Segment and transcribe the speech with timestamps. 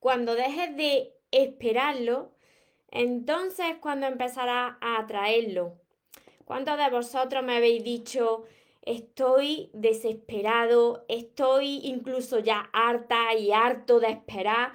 [0.00, 2.30] cuando dejes de esperarlo,
[2.90, 5.74] entonces es cuando empezarás a atraerlo.
[6.44, 8.44] ¿Cuántos de vosotros me habéis dicho,
[8.82, 14.72] estoy desesperado, estoy incluso ya harta y harto de esperar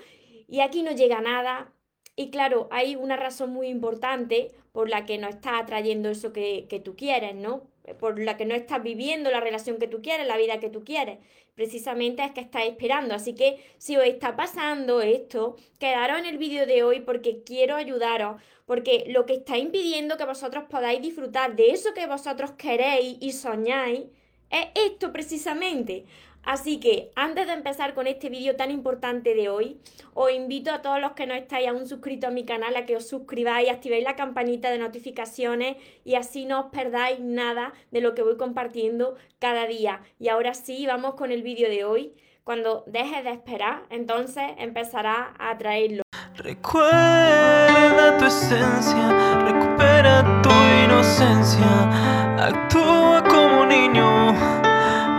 [0.47, 1.73] y aquí no llega nada?
[2.15, 6.81] Y claro, hay una razón muy importante por la que no estás atrayendo eso que
[6.83, 7.72] tú quieres, ¿no?
[7.99, 10.83] Por la que no estás viviendo la relación que tú quieres, la vida que tú
[10.83, 11.17] quieres
[11.55, 13.13] precisamente es que estáis esperando.
[13.13, 17.75] Así que si os está pasando esto, quedaros en el vídeo de hoy porque quiero
[17.75, 23.17] ayudaros, porque lo que está impidiendo que vosotros podáis disfrutar de eso que vosotros queréis
[23.19, 24.05] y soñáis
[24.49, 26.05] es esto precisamente.
[26.43, 29.79] Así que antes de empezar con este vídeo tan importante de hoy,
[30.13, 32.97] os invito a todos los que no estáis aún suscritos a mi canal a que
[32.97, 38.13] os suscribáis, activéis la campanita de notificaciones y así no os perdáis nada de lo
[38.13, 40.01] que voy compartiendo cada día.
[40.19, 42.13] Y ahora sí, vamos con el vídeo de hoy.
[42.43, 46.03] Cuando dejes de esperar, entonces empezarás a traerlo.
[46.35, 50.49] Recuerda tu esencia, recupera tu
[50.83, 54.33] inocencia, actúa como niño,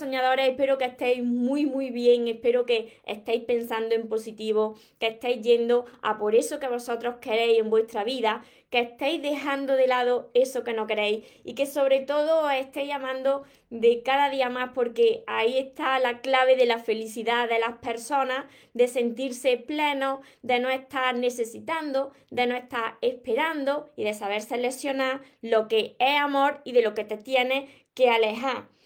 [0.00, 5.42] Soñadores, espero que estéis muy muy bien, espero que estéis pensando en positivo, que estéis
[5.42, 10.30] yendo a por eso que vosotros queréis en vuestra vida, que estéis dejando de lado
[10.32, 14.70] eso que no queréis y que sobre todo os estéis amando de cada día más
[14.74, 20.60] porque ahí está la clave de la felicidad de las personas, de sentirse plenos, de
[20.60, 26.62] no estar necesitando, de no estar esperando y de saber seleccionar lo que es amor
[26.64, 28.79] y de lo que te tiene que alejar.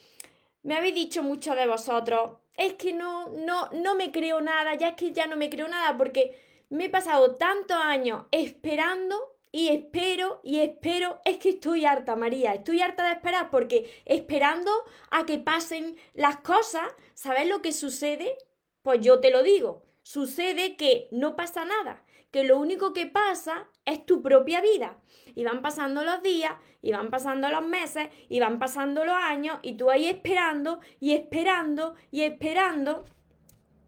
[0.65, 4.89] Me habéis dicho muchos de vosotros, es que no, no, no me creo nada, ya
[4.89, 6.41] es que ya no me creo nada porque
[6.71, 12.55] me he pasado tantos años esperando y espero y espero, es que estoy harta, María,
[12.55, 14.71] estoy harta de esperar porque esperando
[15.11, 18.37] a que pasen las cosas, ¿sabes lo que sucede?
[18.83, 23.69] Pues yo te lo digo, sucede que no pasa nada, que lo único que pasa
[23.85, 24.99] es tu propia vida.
[25.37, 29.59] Y van pasando los días, y van pasando los meses, y van pasando los años,
[29.63, 33.07] y tú ahí esperando, y esperando, y esperando.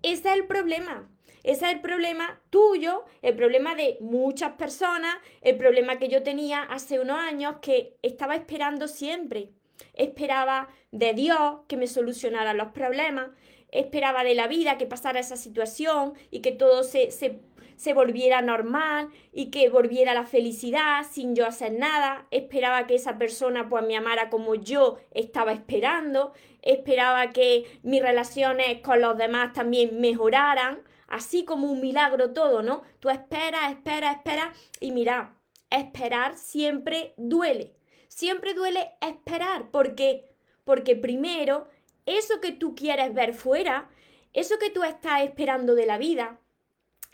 [0.03, 1.07] Ese es el problema.
[1.45, 6.63] Ese es el problema tuyo, el problema de muchas personas, el problema que yo tenía
[6.63, 9.51] hace unos años que estaba esperando siempre.
[9.93, 13.29] Esperaba de Dios que me solucionara los problemas,
[13.73, 17.41] esperaba de la vida que pasara esa situación y que todo se, se
[17.77, 22.27] se volviera normal y que volviera la felicidad sin yo hacer nada.
[22.31, 26.33] Esperaba que esa persona pues me amara como yo estaba esperando.
[26.63, 30.83] Esperaba que mis relaciones con los demás también mejoraran.
[31.07, 32.83] Así como un milagro todo, ¿no?
[32.99, 35.37] Tú esperas, esperas, esperas y mira,
[35.71, 37.77] esperar siempre duele.
[38.09, 41.69] Siempre duele esperar porque porque primero
[42.07, 43.89] eso que tú quieres ver fuera,
[44.33, 46.41] eso que tú estás esperando de la vida,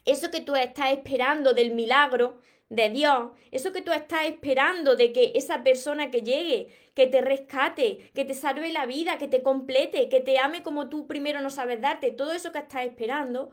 [0.04, 5.12] eso que tú estás esperando del milagro de Dios, eso que tú estás esperando de
[5.12, 9.42] que esa persona que llegue, que te rescate, que te salve la vida, que te
[9.42, 13.50] complete, que te ame como tú primero no sabes darte, todo eso que estás esperando,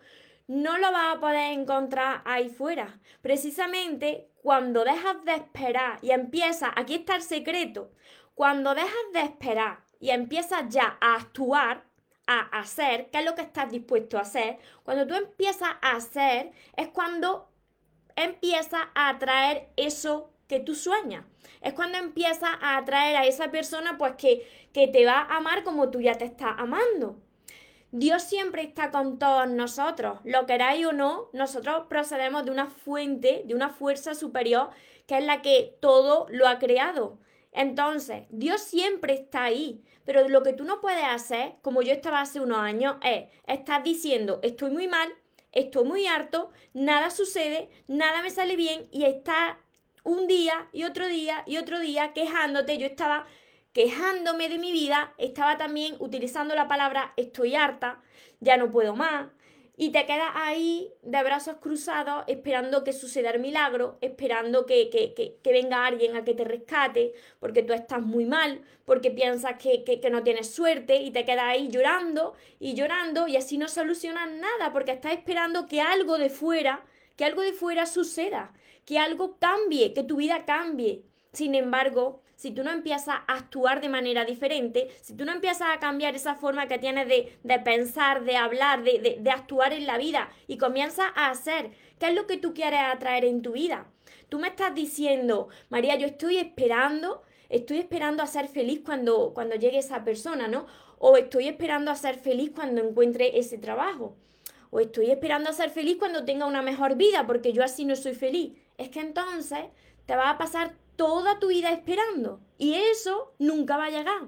[0.48, 3.00] no lo vas a poder encontrar ahí fuera.
[3.22, 7.92] Precisamente cuando dejas de esperar y empiezas, aquí está el secreto,
[8.36, 11.84] cuando dejas de esperar y empiezas ya a actuar,
[12.32, 16.52] a hacer, qué es lo que estás dispuesto a hacer, cuando tú empiezas a hacer
[16.78, 17.50] es cuando
[18.16, 21.26] empiezas a atraer eso que tú sueñas.
[21.62, 25.64] Es cuando empiezas a atraer a esa persona pues que, que te va a amar
[25.64, 27.18] como tú ya te estás amando.
[27.92, 33.42] Dios siempre está con todos nosotros, lo queráis o no, nosotros procedemos de una fuente,
[33.46, 34.70] de una fuerza superior
[35.08, 37.18] que es la que todo lo ha creado.
[37.52, 42.22] Entonces, Dios siempre está ahí, pero lo que tú no puedes hacer, como yo estaba
[42.22, 45.10] hace unos años, es estar diciendo, estoy muy mal,
[45.52, 49.58] estoy muy harto, nada sucede, nada me sale bien y estar
[50.04, 52.78] un día y otro día y otro día quejándote.
[52.78, 53.26] Yo estaba
[53.74, 58.02] quejándome de mi vida, estaba también utilizando la palabra estoy harta,
[58.40, 59.28] ya no puedo más,
[59.82, 65.52] y te quedas ahí de brazos cruzados esperando que suceda el milagro, esperando que, que,
[65.54, 70.10] venga alguien a que te rescate, porque tú estás muy mal, porque piensas que, que,
[70.10, 74.74] no tienes suerte y te quedas ahí llorando y llorando y así no solucionas nada,
[74.74, 76.84] porque estás esperando que algo de fuera,
[77.16, 78.52] que algo de fuera suceda,
[78.84, 81.04] que algo cambie, que tu vida cambie.
[81.32, 85.76] Sin embargo, si tú no empiezas a actuar de manera diferente, si tú no empiezas
[85.76, 89.98] a cambiar esa forma que tienes de, pensar, de hablar, de, de actuar en la
[89.98, 93.88] vida y comienzas a hacer, ¿qué es lo que tú quieres atraer en tu vida?
[94.30, 99.58] Tú me estás diciendo, María, yo estoy esperando, estoy esperando a ser feliz cuando, cuando
[99.58, 100.66] llegue esa persona, ¿no?
[100.98, 104.16] O estoy esperando a ser feliz cuando encuentre ese trabajo.
[104.70, 107.98] O estoy esperando a ser feliz cuando tenga una mejor vida, porque yo así no
[107.98, 108.54] soy feliz.
[108.78, 109.66] Es que entonces
[110.06, 112.42] te va a pasar toda tu vida esperando.
[112.58, 114.28] Y eso nunca va a llegar.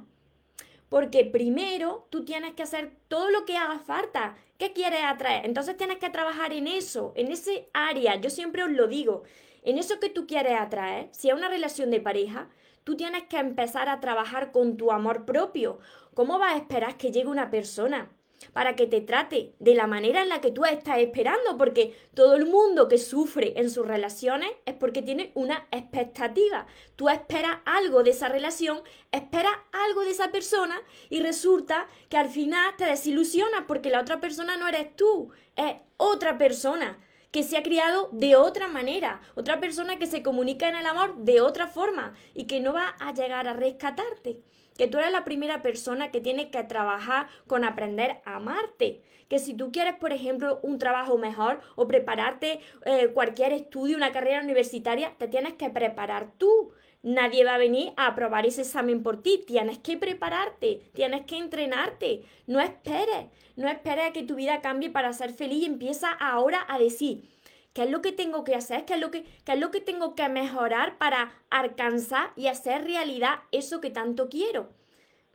[0.87, 4.37] Porque primero tú tienes que hacer todo lo que haga falta.
[4.57, 5.45] ¿Qué quieres atraer?
[5.45, 8.15] Entonces tienes que trabajar en eso, en ese área.
[8.21, 9.23] Yo siempre os lo digo.
[9.63, 12.47] En eso que tú quieres atraer, si es una relación de pareja,
[12.85, 15.79] tú tienes que empezar a trabajar con tu amor propio.
[16.13, 18.09] ¿Cómo vas a esperar que llegue una persona
[18.53, 22.35] para que te trate de la manera en la que tú estás esperando, porque todo
[22.35, 26.67] el mundo que sufre en sus relaciones es porque tiene una expectativa.
[26.95, 32.29] Tú esperas algo de esa relación, esperas algo de esa persona y resulta que al
[32.29, 36.99] final te desilusionas porque la otra persona no eres tú, es otra persona
[37.31, 41.15] que se ha criado de otra manera, otra persona que se comunica en el amor
[41.17, 44.41] de otra forma y que no va a llegar a rescatarte
[44.77, 49.01] que tú eres la primera persona que tiene que trabajar con aprender a amarte.
[49.27, 54.11] Que si tú quieres, por ejemplo, un trabajo mejor o prepararte eh, cualquier estudio, una
[54.11, 56.71] carrera universitaria, te tienes que preparar tú.
[57.03, 59.43] Nadie va a venir a aprobar ese examen por ti.
[59.47, 62.23] Tienes que prepararte, tienes que entrenarte.
[62.45, 66.65] No esperes, no esperes a que tu vida cambie para ser feliz y empieza ahora
[66.67, 67.23] a decir,
[67.73, 68.83] ¿Qué es lo que tengo que hacer?
[68.83, 73.39] ¿Qué es lo que, es lo que tengo que mejorar para alcanzar y hacer realidad
[73.51, 74.69] eso que tanto quiero?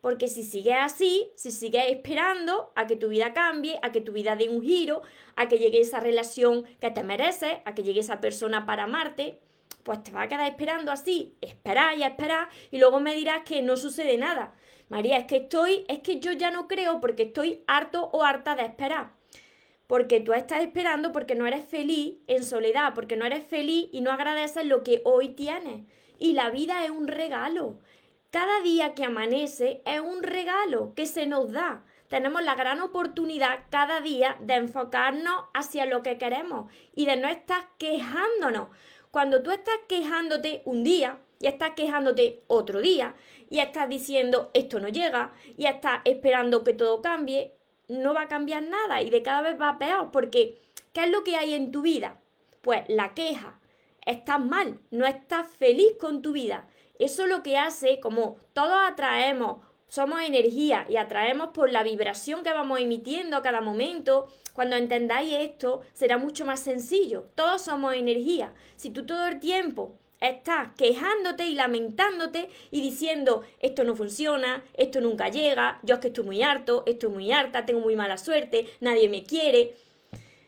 [0.03, 4.13] Porque si sigues así, si sigues esperando a que tu vida cambie, a que tu
[4.13, 5.01] vida dé un giro,
[5.35, 9.41] a que llegue esa relación que te mereces, a que llegue esa persona para amarte,
[9.83, 13.63] pues te va a quedar esperando así, esperar y esperar y luego me dirás que
[13.63, 14.55] no sucede nada.
[14.91, 18.55] María, es que estoy, es que yo ya no creo porque estoy harto o harta
[18.55, 19.17] de esperar
[19.87, 24.01] porque tú estás esperando porque no eres feliz en soledad, porque no eres feliz y
[24.01, 25.85] no agradeces lo que hoy tienes.
[26.19, 27.79] Y la vida es un regalo.
[28.31, 31.85] Cada día que amanece es un regalo que se nos da.
[32.09, 37.29] Tenemos la gran oportunidad cada día de enfocarnos hacia lo que queremos y de no
[37.29, 38.69] estar quejándonos.
[39.11, 43.15] Cuando tú estás quejándote un día y estás quejándote otro día
[43.49, 47.56] y estás diciendo esto no llega y estás esperando que todo cambie,
[47.89, 50.61] no va a cambiar nada y de cada vez va peor porque
[50.93, 52.21] ¿qué es lo que hay en tu vida?
[52.63, 53.61] Pues la queja.
[54.05, 56.69] Estás mal, no estás feliz con tu vida.
[56.99, 62.53] Eso lo que hace, como todos atraemos, somos energía y atraemos por la vibración que
[62.53, 64.29] vamos emitiendo a cada momento.
[64.53, 67.29] Cuando entendáis esto, será mucho más sencillo.
[67.35, 68.53] Todos somos energía.
[68.77, 75.01] Si tú todo el tiempo estás quejándote y lamentándote y diciendo esto no funciona, esto
[75.01, 78.67] nunca llega, yo es que estoy muy harto, estoy muy harta, tengo muy mala suerte,
[78.81, 79.75] nadie me quiere.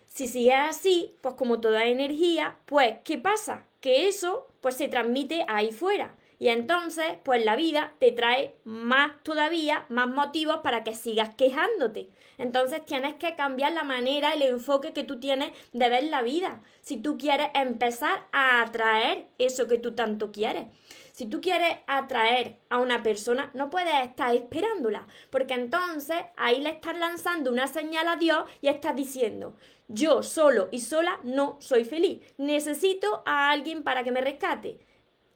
[0.08, 3.66] Si sigues así, pues como toda energía, pues ¿qué pasa?
[3.80, 6.16] Que eso pues se transmite ahí fuera.
[6.40, 12.10] Y entonces, pues la vida te trae más todavía, más motivos para que sigas quejándote.
[12.38, 16.62] Entonces tienes que cambiar la manera, el enfoque que tú tienes de ver la vida.
[16.80, 20.68] Si tú quieres empezar a atraer eso que tú tanto quieres.
[21.12, 26.70] Si tú quieres atraer a una persona, no puedes estar esperándola, porque entonces ahí le
[26.70, 29.56] estás lanzando una señal a Dios y estás diciendo,
[29.88, 34.78] yo solo y sola no soy feliz, necesito a alguien para que me rescate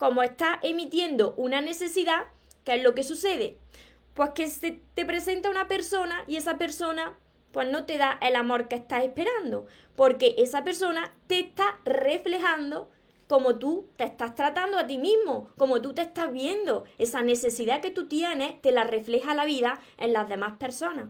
[0.03, 2.25] como está emitiendo una necesidad,
[2.65, 3.61] ¿qué es lo que sucede?
[4.15, 7.19] Pues que se te presenta una persona y esa persona
[7.53, 12.91] pues no te da el amor que estás esperando, porque esa persona te está reflejando
[13.29, 16.85] como tú te estás tratando a ti mismo, como tú te estás viendo.
[16.99, 21.09] Esa necesidad que tú tienes te la refleja la vida en las demás personas.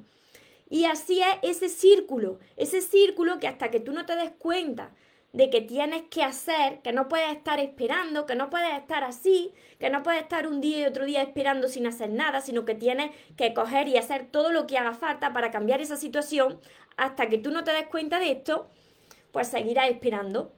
[0.71, 4.92] Y así es ese círculo, ese círculo que hasta que tú no te des cuenta
[5.33, 9.53] de que tienes que hacer, que no puedes estar esperando, que no puedes estar así,
[9.79, 12.75] que no puedes estar un día y otro día esperando sin hacer nada, sino que
[12.75, 16.61] tienes que coger y hacer todo lo que haga falta para cambiar esa situación,
[16.97, 18.69] hasta que tú no te des cuenta de esto,
[19.33, 20.53] pues seguirás esperando.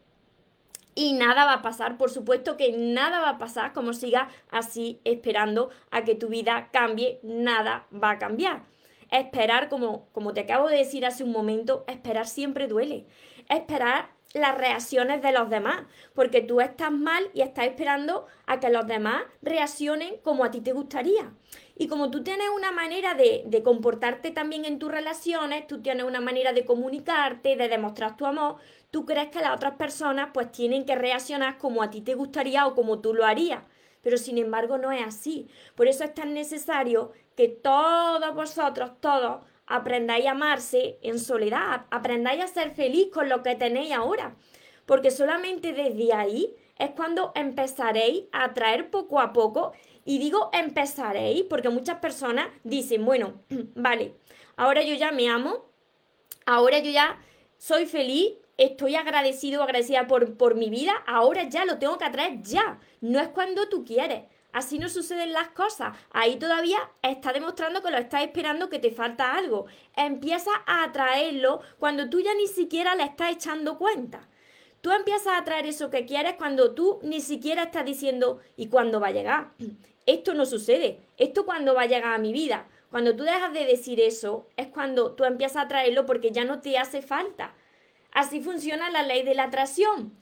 [0.96, 5.00] Y nada va a pasar, por supuesto que nada va a pasar como sigas así
[5.04, 8.62] esperando a que tu vida cambie, nada va a cambiar.
[9.10, 13.06] Esperar, como, como te acabo de decir hace un momento, esperar siempre duele.
[13.48, 18.68] Esperar las reacciones de los demás, porque tú estás mal y estás esperando a que
[18.68, 21.32] los demás reaccionen como a ti te gustaría.
[21.76, 26.20] Y como tú tienes una manera de, comportarte también en tus relaciones, tú tienes una
[26.20, 28.56] manera de comunicarte, de demostrar tu amor,
[28.90, 32.66] tú crees que las otras personas pues tienen que reaccionar como a ti te gustaría
[32.66, 33.62] o como tú lo harías.
[34.02, 35.48] pero sin embargo no es así.
[35.74, 42.42] Por eso es tan necesario que todos vosotros, todos, aprendáis a amarse en soledad, aprendáis
[42.42, 44.36] a ser feliz con lo que tenéis ahora,
[44.86, 49.72] porque solamente desde ahí es cuando empezaréis a atraer poco a poco,
[50.04, 53.40] y digo empezaréis porque muchas personas dicen, bueno,
[53.74, 54.14] vale,
[54.56, 55.64] ahora yo ya me amo,
[56.46, 57.18] ahora yo ya
[57.56, 62.04] soy feliz, estoy agradecido o agradecida por, por mi vida, ahora ya lo tengo que
[62.04, 64.24] atraer ya, no es cuando tú quieres.
[64.54, 65.96] Así no suceden las cosas.
[66.12, 69.66] Ahí todavía está demostrando que lo estás esperando, que te falta algo.
[69.96, 74.28] Empieza a atraerlo cuando tú ya ni siquiera le estás echando cuenta.
[74.80, 79.00] Tú empiezas a atraer eso que quieres cuando tú ni siquiera estás diciendo, ¿y cuándo
[79.00, 79.50] va a llegar?
[80.06, 81.00] Esto no sucede.
[81.16, 82.68] Esto cuando va a llegar a mi vida.
[82.92, 86.60] Cuando tú dejas de decir eso, es cuando tú empiezas a atraerlo porque ya no
[86.60, 87.56] te hace falta.
[88.12, 90.16] Así funciona la ley de la atracción.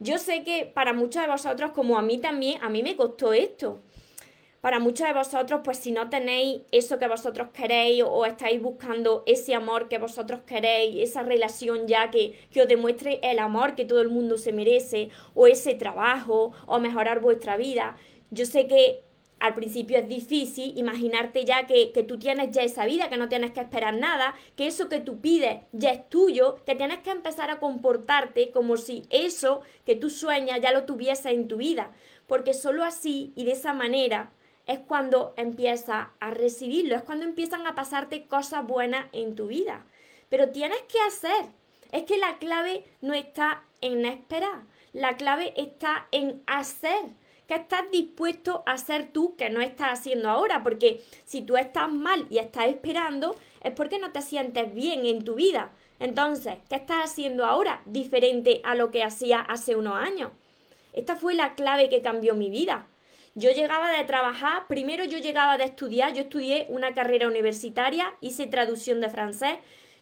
[0.00, 3.32] Yo sé que para muchos de vosotros, como a mí también, a mí me costó
[3.32, 3.80] esto.
[4.60, 9.22] Para muchos de vosotros, pues si no tenéis eso que vosotros queréis o estáis buscando
[9.26, 13.84] ese amor que vosotros queréis, esa relación ya que, que os demuestre el amor que
[13.84, 17.96] todo el mundo se merece, o ese trabajo, o mejorar vuestra vida,
[18.30, 19.02] yo sé que
[19.40, 23.28] al principio es difícil imaginarte ya que, que, tú tienes ya esa vida, que no
[23.28, 27.10] tienes que esperar nada, que eso que tú pides ya es tuyo, que tienes que
[27.10, 31.92] empezar a comportarte como si eso que tú sueñas ya lo tuvieses en tu vida.
[32.26, 34.32] Porque solo así y de esa manera
[34.66, 39.86] es cuando empiezas a recibirlo, es cuando empiezan a pasarte cosas buenas en tu vida.
[40.28, 41.46] Pero tienes que hacer.
[41.90, 47.14] Es que la clave no está en esperar, la clave está en hacer
[47.48, 51.90] que estás dispuesto a hacer tú que no estás haciendo ahora, porque si tú estás
[51.90, 55.72] mal y estás esperando, es porque no te sientes bien en tu vida.
[55.98, 60.30] Entonces, ¿qué estás haciendo ahora diferente a lo que hacía hace unos años?
[60.92, 62.86] Esta fue la clave que cambió mi vida.
[63.34, 68.46] Yo llegaba de trabajar, primero yo llegaba de estudiar, yo estudié una carrera universitaria, hice
[68.46, 69.56] traducción de francés.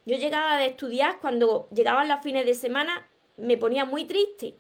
[0.05, 4.57] Yo llegaba de estudiar, cuando llegaban los fines de semana me ponía muy triste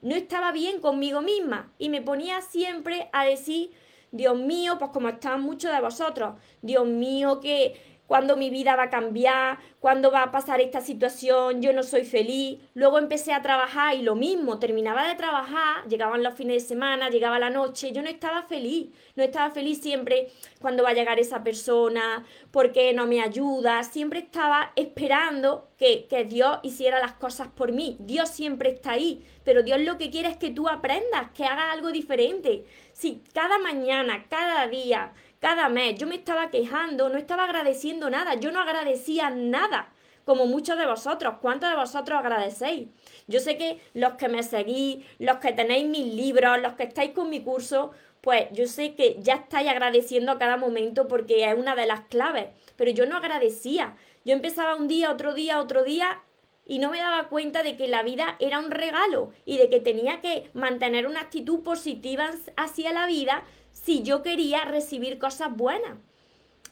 [0.00, 3.70] no estaba bien conmigo misma y me ponía siempre a decir,
[4.10, 8.84] Dios mío, pues como están muchos de vosotros, Dios mío, que cuándo mi vida va
[8.84, 12.58] a cambiar, cuándo va a pasar esta situación, yo no soy feliz.
[12.74, 17.10] Luego empecé a trabajar y lo mismo, terminaba de trabajar, llegaban los fines de semana,
[17.10, 21.20] llegaba la noche, yo no estaba feliz, no estaba feliz siempre cuando va a llegar
[21.20, 27.48] esa persona, porque no me ayuda, siempre estaba esperando que, que Dios hiciera las cosas
[27.48, 27.98] por mí.
[28.00, 31.74] Dios siempre está ahí, pero Dios lo que quiere es que tú aprendas, que hagas
[31.74, 32.64] algo diferente.
[32.94, 35.98] Si cada mañana, cada día, cada mes.
[35.98, 39.92] Yo me estaba quejando, no estaba agradeciendo nada, yo no agradecía nada,
[40.24, 41.36] como muchos de vosotros.
[41.40, 42.88] ¿Cuántos de vosotros agradecéis?
[43.26, 47.12] Yo sé que los que me seguís, los que tenéis mis libros, los que estáis
[47.12, 51.56] con mi curso, pues yo sé que ya estáis agradeciendo a cada momento porque es
[51.56, 53.96] una de las claves, pero yo no agradecía.
[54.24, 56.20] Yo empezaba un día, otro día, otro día
[56.66, 59.80] y no me daba cuenta de que la vida era un regalo y de que
[59.80, 63.42] tenía que mantener una actitud positiva hacia la vida
[63.82, 65.98] si yo quería recibir cosas buenas.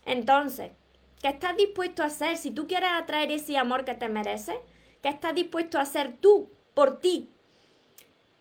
[0.05, 0.73] Entonces,
[1.23, 2.37] ¿qué estás dispuesto a hacer?
[2.37, 4.57] Si tú quieres atraer ese amor que te mereces,
[5.03, 7.31] ¿qué estás dispuesto a hacer tú por ti?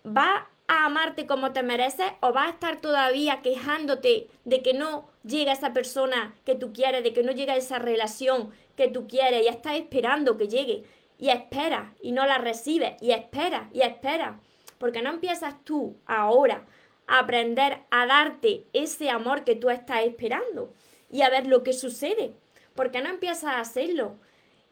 [0.04, 5.10] ¿Vas a amarte como te mereces o vas a estar todavía quejándote de que no
[5.24, 9.44] llega esa persona que tú quieres, de que no llega esa relación que tú quieres
[9.44, 10.84] y estás esperando que llegue
[11.18, 14.40] y espera y no la recibes y espera y espera?
[14.80, 16.66] Porque no empiezas tú ahora
[17.08, 20.74] aprender a darte ese amor que tú estás esperando
[21.10, 22.34] y a ver lo que sucede.
[22.74, 24.18] ¿Por qué no empiezas a hacerlo?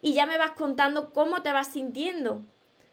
[0.02, 2.42] Y ya me vas contando cómo te vas sintiendo.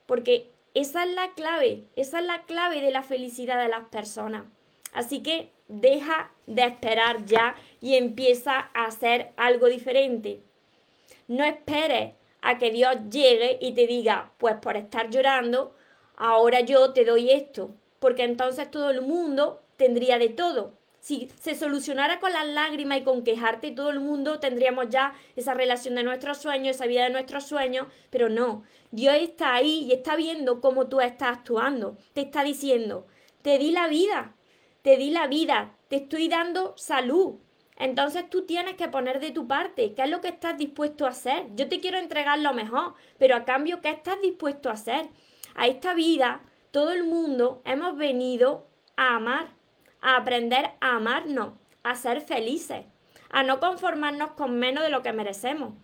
[0.07, 4.45] Porque esa es la clave, esa es la clave de la felicidad de las personas.
[4.93, 10.43] Así que deja de esperar ya y empieza a hacer algo diferente.
[11.29, 15.75] No esperes a que Dios llegue y te diga, pues por estar llorando,
[16.17, 20.75] ahora yo te doy esto porque entonces todo el mundo tendría de todo.
[20.99, 25.55] Si se solucionara con las lágrimas y con quejarte, todo el mundo tendríamos ya esa
[25.55, 28.65] relación de nuestros sueños, esa vida de nuestros sueños, pero no.
[28.91, 31.97] Dios está ahí y está viendo cómo tú estás actuando.
[32.13, 33.07] Te está diciendo,
[33.41, 34.35] te di la vida,
[34.83, 37.37] te di la vida, te estoy dando salud.
[37.77, 41.11] Entonces tú tienes que poner de tu parte, ¿qué es lo que estás dispuesto a
[41.11, 41.47] hacer?
[41.55, 45.09] Yo te quiero entregar lo mejor, pero a cambio, ¿qué estás dispuesto a hacer?
[45.55, 49.49] A esta vida todo el mundo hemos venido a amar,
[50.01, 52.85] a aprender a amarnos, a ser felices,
[53.31, 55.75] a no conformarnos con menos de lo que merecemos.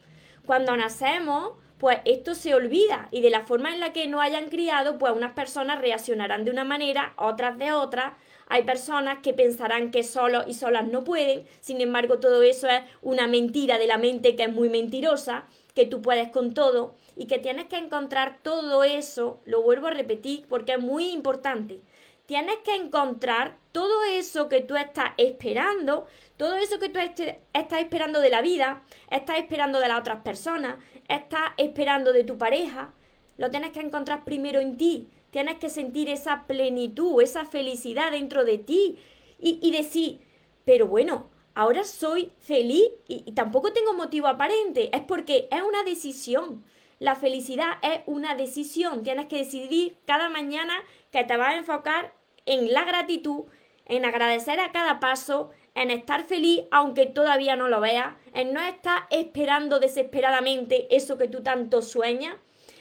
[0.44, 4.48] Cuando nacemos, pues esto se olvida y de la forma en la que nos hayan
[4.48, 8.16] criado, pues unas personas reaccionarán de una manera, otras de otra.
[8.48, 12.82] Hay personas que pensarán que solos y solas no pueden, sin embargo todo eso es
[13.02, 17.26] una mentira de la mente que es muy mentirosa, que tú puedes con todo y
[17.26, 21.80] que tienes que encontrar todo eso, lo vuelvo a repetir porque es muy importante,
[22.26, 26.06] tienes que encontrar todo eso que tú estás esperando,
[26.36, 30.76] todo eso que tú estás esperando de la vida, estás esperando de las otras personas,
[31.08, 32.92] estás esperando de tu pareja,
[33.38, 35.08] lo tienes que encontrar primero en ti.
[35.30, 38.98] Tienes que sentir esa plenitud, esa felicidad dentro de ti
[39.38, 40.20] y, decir,
[40.64, 44.88] pero bueno, ahora soy feliz y, y tampoco tengo motivo aparente.
[44.96, 46.64] Es porque es una decisión.
[46.98, 49.02] La felicidad es una decisión.
[49.02, 50.74] Tienes que decidir cada mañana
[51.10, 52.14] que te vas a enfocar
[52.46, 53.44] en la gratitud,
[53.84, 58.60] en agradecer a cada paso, en estar feliz aunque todavía no lo veas, en no
[58.60, 62.36] estar esperando desesperadamente eso que tú tanto sueñas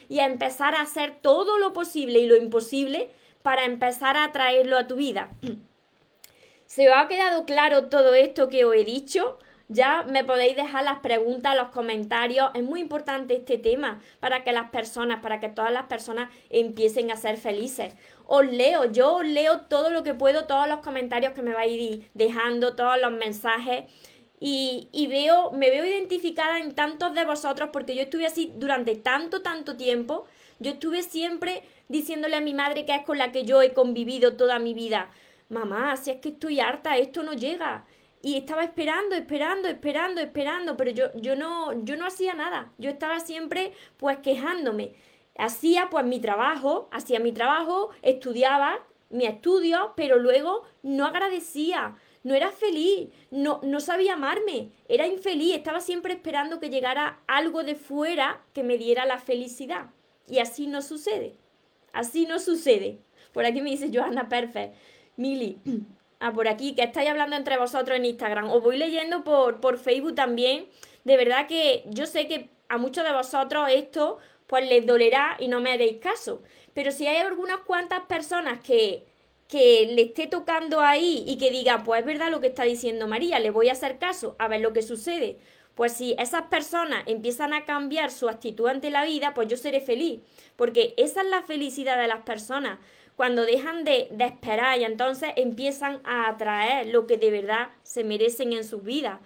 [0.08, 3.10] y a empezar a hacer todo lo posible y lo imposible
[3.42, 5.30] para empezar a traerlo a tu vida.
[6.66, 9.38] ¿Se os ha quedado claro todo esto que os he dicho?
[9.68, 12.50] Ya me podéis dejar las preguntas, los comentarios.
[12.54, 17.10] Es muy importante este tema para que las personas, para que todas las personas empiecen
[17.10, 17.94] a ser felices.
[18.26, 22.04] Os leo, yo os leo todo lo que puedo, todos los comentarios que me vais
[22.14, 23.84] dejando, todos los mensajes.
[24.38, 29.42] Y, veo, me veo identificada en tantos de vosotros porque yo estuve así durante tanto,
[29.42, 30.26] tanto tiempo.
[30.60, 34.36] Yo estuve siempre diciéndole a mi madre que es con la que yo he convivido
[34.36, 35.10] toda mi vida.
[35.48, 37.84] Mamá, si es que estoy harta, esto no llega
[38.26, 42.72] y estaba esperando, esperando, esperando, esperando, pero yo, yo, no, yo no hacía nada.
[42.76, 44.94] Yo estaba siempre pues quejándome.
[45.38, 52.34] Hacía pues mi trabajo, hacía mi trabajo, estudiaba mi estudio, pero luego no agradecía, no
[52.34, 57.76] era feliz, no, no sabía amarme, era infeliz, estaba siempre esperando que llegara algo de
[57.76, 59.90] fuera que me diera la felicidad.
[60.26, 61.36] Y así no sucede,
[61.92, 62.98] así no sucede.
[63.32, 64.74] Por aquí me dice Johanna Perfect,
[65.16, 65.60] Mili,
[66.18, 68.50] Ah, por aquí, que estáis hablando entre vosotros en Instagram.
[68.50, 70.66] Os voy leyendo por, por Facebook también.
[71.04, 75.48] De verdad que yo sé que a muchos de vosotros esto pues les dolerá y
[75.48, 76.42] no me haréis caso.
[76.72, 79.04] Pero si hay algunas cuantas personas que,
[79.48, 83.08] que le esté tocando ahí y que diga, pues es verdad lo que está diciendo
[83.08, 85.38] María, le voy a hacer caso, a ver lo que sucede.
[85.74, 89.80] Pues si esas personas empiezan a cambiar su actitud ante la vida, pues yo seré
[89.80, 90.20] feliz.
[90.56, 92.78] Porque esa es la felicidad de las personas
[93.16, 98.52] cuando dejan de, esperar y entonces empiezan a atraer lo que de verdad se merecen
[98.52, 99.20] en sus vidas.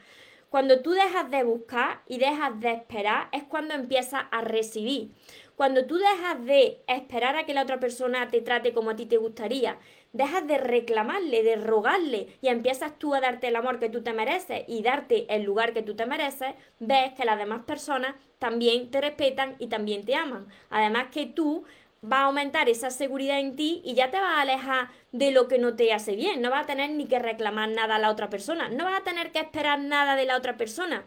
[0.48, 5.10] Cuando tú dejas de buscar y dejas de esperar es cuando empiezas a recibir.
[5.54, 9.06] Cuando tú dejas de esperar a que la otra persona te trate como a ti
[9.06, 9.78] te gustaría,
[10.12, 14.12] dejas de reclamarle, de rogarle y empiezas tú a darte el amor que tú te
[14.12, 18.90] mereces y darte el lugar que tú te mereces, ves que las demás personas también
[18.90, 20.48] te respetan y también te aman.
[20.70, 21.64] Además que tú
[22.02, 25.48] va a aumentar esa seguridad en ti y ya te vas a alejar de lo
[25.48, 26.40] que no te hace bien.
[26.40, 28.68] No vas a tener ni que reclamar nada a la otra persona.
[28.68, 31.04] No vas a tener que esperar nada de la otra persona.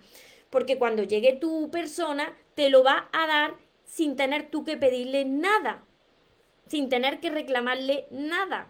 [0.49, 5.25] Porque cuando llegue tu persona, te lo va a dar sin tener tú que pedirle
[5.25, 5.83] nada.
[6.67, 8.67] Sin tener que reclamarle nada.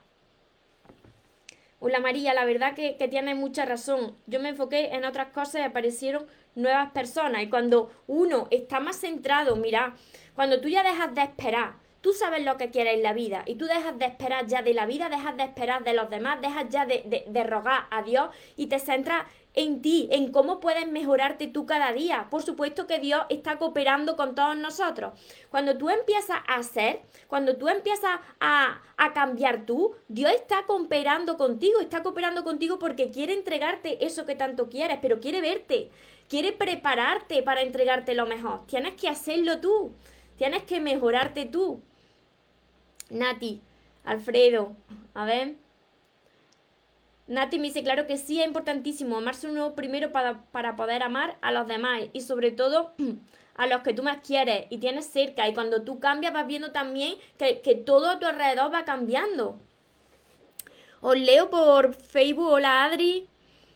[1.79, 4.15] Hola María, la verdad que, que tienes mucha razón.
[4.27, 7.43] Yo me enfoqué en otras cosas y aparecieron nuevas personas.
[7.43, 9.93] Y cuando uno está más centrado, mira,
[10.33, 13.55] cuando tú ya dejas de esperar, tú sabes lo que quieres en la vida y
[13.55, 16.65] tú dejas de esperar ya de la vida, dejas de esperar de los demás, dejas
[16.69, 21.65] ya de, rogar a Dios y te centras en ti, en cómo puedes mejorarte tú
[21.65, 22.27] cada día.
[22.29, 25.13] Por supuesto que Dios está cooperando con todos nosotros.
[25.49, 31.37] Cuando tú empiezas a hacer, cuando tú empiezas a, a cambiar tú, Dios está cooperando
[31.37, 35.89] contigo, está cooperando contigo porque quiere entregarte eso que tanto quieres, pero quiere verte,
[36.27, 38.67] quiere prepararte para entregarte lo mejor.
[38.67, 39.93] Tienes que hacerlo tú,
[40.35, 41.81] tienes que mejorarte tú.
[43.13, 43.61] Nati,
[44.03, 44.75] Alfredo,
[45.13, 45.55] a ver.
[47.27, 51.37] Nati me dice, claro que sí, es importantísimo amarse uno primero para, para poder amar
[51.41, 52.93] a los demás y sobre todo
[53.55, 55.47] a los que tú más quieres y tienes cerca.
[55.47, 59.59] Y cuando tú cambias vas viendo también que, que todo a tu alrededor va cambiando.
[60.99, 63.27] Os leo por Facebook, hola Adri,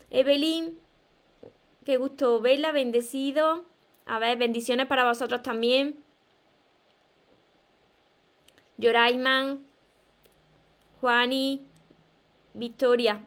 [0.09, 0.79] Evelyn,
[1.85, 3.65] qué gusto verla, bendecido.
[4.05, 6.03] A ver, bendiciones para vosotros también.
[8.77, 9.65] Yoraiman,
[11.01, 11.65] Juani,
[12.53, 13.25] Victoria.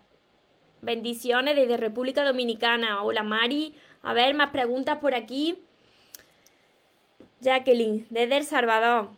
[0.80, 3.02] Bendiciones desde República Dominicana.
[3.02, 3.74] Hola Mari.
[4.02, 5.62] A ver, más preguntas por aquí.
[7.40, 9.10] Jacqueline, desde El Salvador.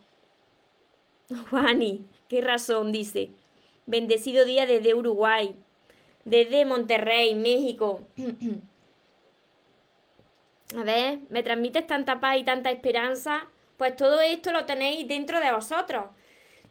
[1.51, 3.31] Juani, qué razón, dice.
[3.87, 5.55] Bendecido día desde Uruguay.
[6.25, 8.01] Desde Monterrey, México.
[10.77, 13.47] A ver, me transmites tanta paz y tanta esperanza.
[13.77, 16.07] Pues todo esto lo tenéis dentro de vosotros.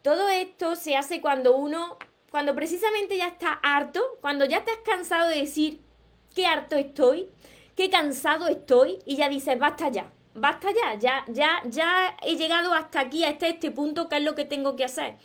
[0.02, 1.98] Todo esto se hace cuando uno,
[2.32, 5.80] cuando precisamente ya está harto, cuando ya has cansado de decir
[6.34, 7.30] qué harto estoy,
[7.76, 12.74] qué cansado estoy, y ya dices, basta ya, basta ya, ya, ya, ya he llegado
[12.74, 15.18] hasta aquí, hasta este punto, ¿qué es lo que tengo que hacer?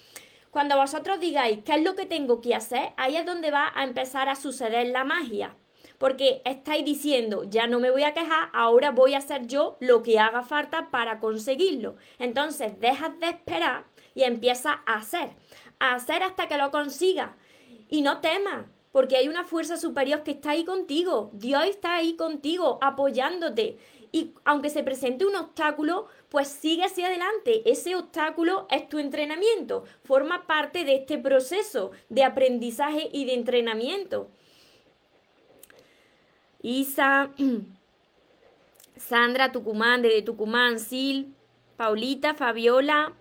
[0.50, 3.82] Cuando vosotros digáis qué es lo que tengo que hacer, ahí es donde va a
[3.82, 5.56] empezar a suceder la magia.
[5.98, 10.02] Porque estáis diciendo, ya no me voy a quejar, ahora voy a hacer yo lo
[10.02, 11.96] que haga falta para conseguirlo.
[12.18, 13.84] Entonces dejas de esperar
[14.16, 15.28] y empiezas a hacer.
[15.78, 17.30] A hacer hasta que lo consigas.
[17.88, 21.30] Y no temas, porque hay una fuerza superior que está ahí contigo.
[21.34, 23.76] Dios está ahí contigo, apoyándote.
[24.10, 27.70] Y aunque se presente un obstáculo, pues sigue hacia adelante.
[27.70, 29.84] Ese obstáculo es tu entrenamiento.
[30.02, 34.30] Forma parte de este proceso de aprendizaje y de entrenamiento.
[36.62, 37.32] Isa,
[38.96, 41.36] Sandra, Tucumán, desde Tucumán, Sil,
[41.76, 43.12] Paulita, Fabiola,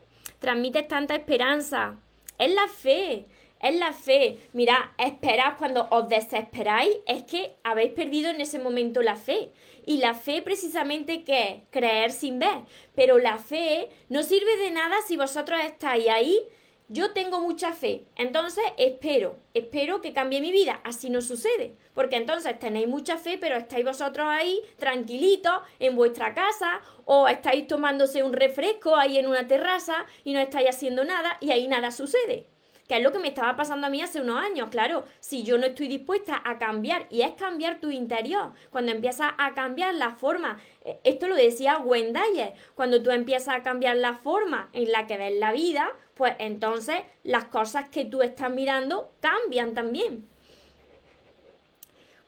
[0.45, 1.95] transmites tanta esperanza.
[2.37, 3.25] Es la fe,
[3.59, 4.37] es la fe.
[4.53, 9.49] Mira, esperad cuando os desesperáis, es que habéis perdido en ese momento la fe.
[9.87, 12.59] Y la fe precisamente que es creer sin ver.
[12.93, 16.39] Pero la fe no sirve de nada si vosotros estáis ahí.
[16.87, 20.81] Yo tengo mucha fe, entonces espero, espero que cambie mi vida.
[20.83, 26.35] Así no sucede, porque entonces tenéis mucha fe, pero estáis vosotros ahí tranquilitos en vuestra
[26.35, 31.37] casa o estáis tomándose un refresco ahí en una terraza y no estáis haciendo nada
[31.41, 32.45] y ahí nada sucede
[32.87, 34.69] que es lo que me estaba pasando a mí hace unos años.
[34.69, 39.31] Claro, si yo no estoy dispuesta a cambiar, y es cambiar tu interior, cuando empiezas
[39.37, 44.13] a cambiar la forma, eh, esto lo decía Wendayer, cuando tú empiezas a cambiar la
[44.13, 49.11] forma en la que ves la vida, pues entonces las cosas que tú estás mirando
[49.19, 50.27] cambian también.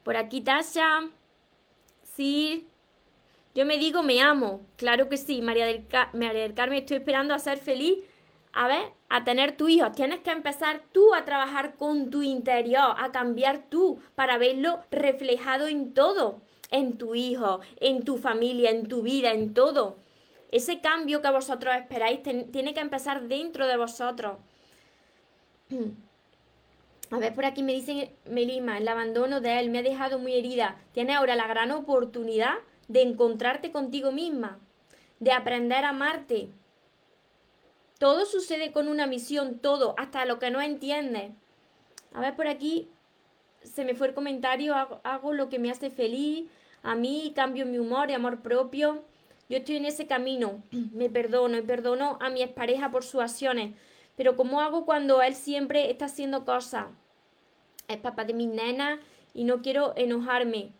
[0.03, 1.09] Por aquí Tasha,
[2.03, 2.67] sí,
[3.55, 7.33] yo me digo me amo, claro que sí, María del, María del Carmen, estoy esperando
[7.33, 7.97] a ser feliz
[8.57, 9.91] a ver, a tener tu hijo.
[9.91, 15.67] Tienes que empezar tú a trabajar con tu interior, a cambiar tú para verlo reflejado
[15.67, 19.97] en todo, en tu hijo, en tu familia, en tu vida, en todo.
[20.51, 24.37] Ese cambio que vosotros esperáis tiene que empezar dentro de vosotros.
[27.09, 30.33] A ver, por aquí me dicen Melima, el abandono de él me ha dejado muy
[30.33, 30.77] herida.
[30.93, 32.55] Tienes ahora la gran oportunidad
[32.89, 34.59] de encontrarte contigo misma,
[35.19, 36.49] de aprender a amarte,
[37.97, 41.31] todo sucede con una misión, todo, hasta lo que no entiendes.
[42.13, 42.89] A ver, por aquí
[43.63, 46.47] se me fue el comentario, hago, lo que me hace feliz,
[46.83, 49.03] a mí cambio mi humor y amor propio.
[49.49, 53.75] Yo estoy en ese camino, me perdono y perdono a mi expareja por sus acciones.
[54.15, 56.87] Pero ¿cómo hago cuando él siempre está haciendo cosas?
[57.87, 58.99] Es papá de mis nenas
[59.33, 60.71] y no quiero enojarme,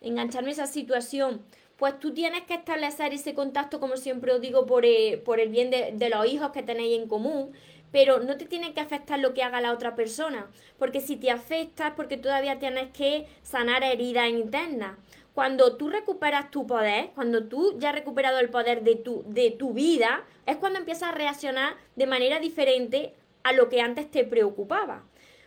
[0.00, 1.42] engancharme a esa situación
[1.78, 5.70] pues tú tienes que establecer ese contacto, como siempre os digo, por, eh, el bien
[5.70, 7.52] de, de los hijos que tenéis en común,
[7.92, 11.30] pero no te tiene que afectar lo que haga la otra persona, porque si te
[11.30, 14.98] afecta es porque todavía tienes que sanar heridas internas.
[15.38, 19.52] Cuando tú recuperas tu poder, cuando tú ya has recuperado el poder de tu, de
[19.52, 24.24] tu vida, es cuando empiezas a reaccionar de manera diferente a lo que antes te
[24.24, 25.04] preocupaba.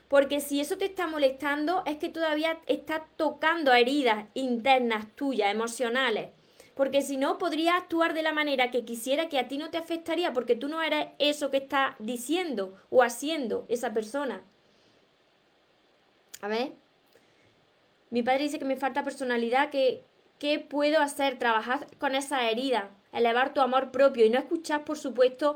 [0.07, 6.29] Porque si eso te está molestando es que todavía estás tocando heridas internas tuyas, emocionales.
[6.73, 9.77] Porque si no, podría actuar de la manera que quisiera que a ti no te
[9.77, 14.41] afectaría porque tú no eres eso que está diciendo o haciendo esa persona.
[16.39, 16.80] A ver.
[18.11, 20.03] Mi padre dice que me falta personalidad, que
[20.37, 21.39] ¿qué puedo hacer?
[21.39, 25.55] Trabajar con esa herida, elevar tu amor propio y no escuchar, por supuesto,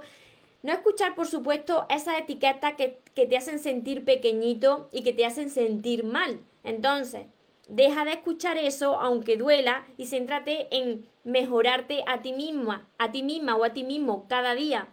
[0.64, 5.50] no escuchar, por supuesto, esas etiquetas que, te hacen sentir pequeñito y que te hacen
[5.50, 6.40] sentir mal.
[6.64, 7.26] Entonces,
[7.68, 13.22] deja de escuchar eso, aunque duela, y céntrate en mejorarte a ti misma, a ti
[13.22, 14.88] misma o a ti mismo cada día.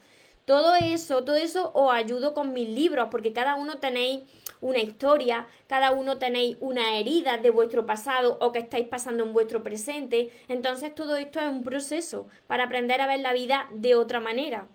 [0.44, 4.22] Todo eso, todo eso os ayudo con mis libros, porque cada uno tenéis
[4.60, 9.32] una historia, cada uno tenéis una herida de vuestro pasado o que estáis pasando en
[9.32, 10.32] vuestro presente.
[10.48, 14.66] Entonces todo esto es un proceso para aprender a ver la vida de otra manera.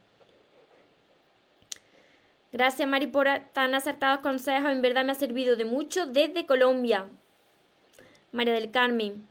[2.52, 4.72] Gracias, Mari, por tan acertados consejos.
[4.72, 7.10] En verdad me ha servido de mucho desde Colombia.
[8.32, 9.28] María del Carmen.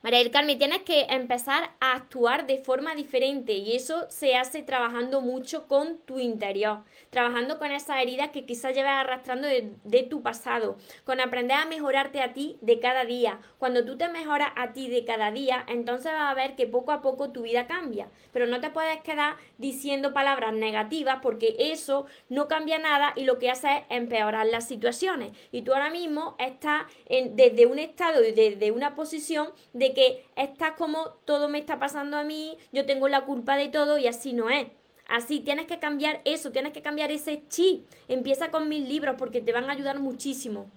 [0.00, 4.62] María del Carmen, tienes que empezar a actuar de forma diferente y eso se hace
[4.62, 10.22] trabajando mucho con tu interior, trabajando con esas heridas que quizás llevas arrastrando de, tu
[10.22, 13.40] pasado, con aprender a mejorarte a ti de cada día.
[13.58, 16.92] Cuando tú te mejoras a ti de cada día, entonces vas a ver que poco
[16.92, 22.06] a poco tu vida cambia, pero no te puedes quedar diciendo palabras negativas porque eso
[22.28, 25.32] no cambia nada y lo que hace es empeorar las situaciones.
[25.50, 30.26] Y tú ahora mismo estás desde un estado y desde una posición de de que
[30.36, 34.06] estás como todo me está pasando a mí, yo tengo la culpa de todo y
[34.06, 34.68] así no es.
[35.08, 37.84] Así, tienes que cambiar eso, tienes que cambiar ese chi.
[38.08, 40.70] Empieza con mis libros porque te van a ayudar muchísimo.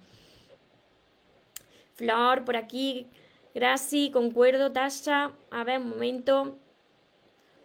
[1.95, 3.07] Flor, por aquí.
[3.53, 5.33] Gracias, concuerdo, Tasha.
[5.51, 6.57] A ver, un momento.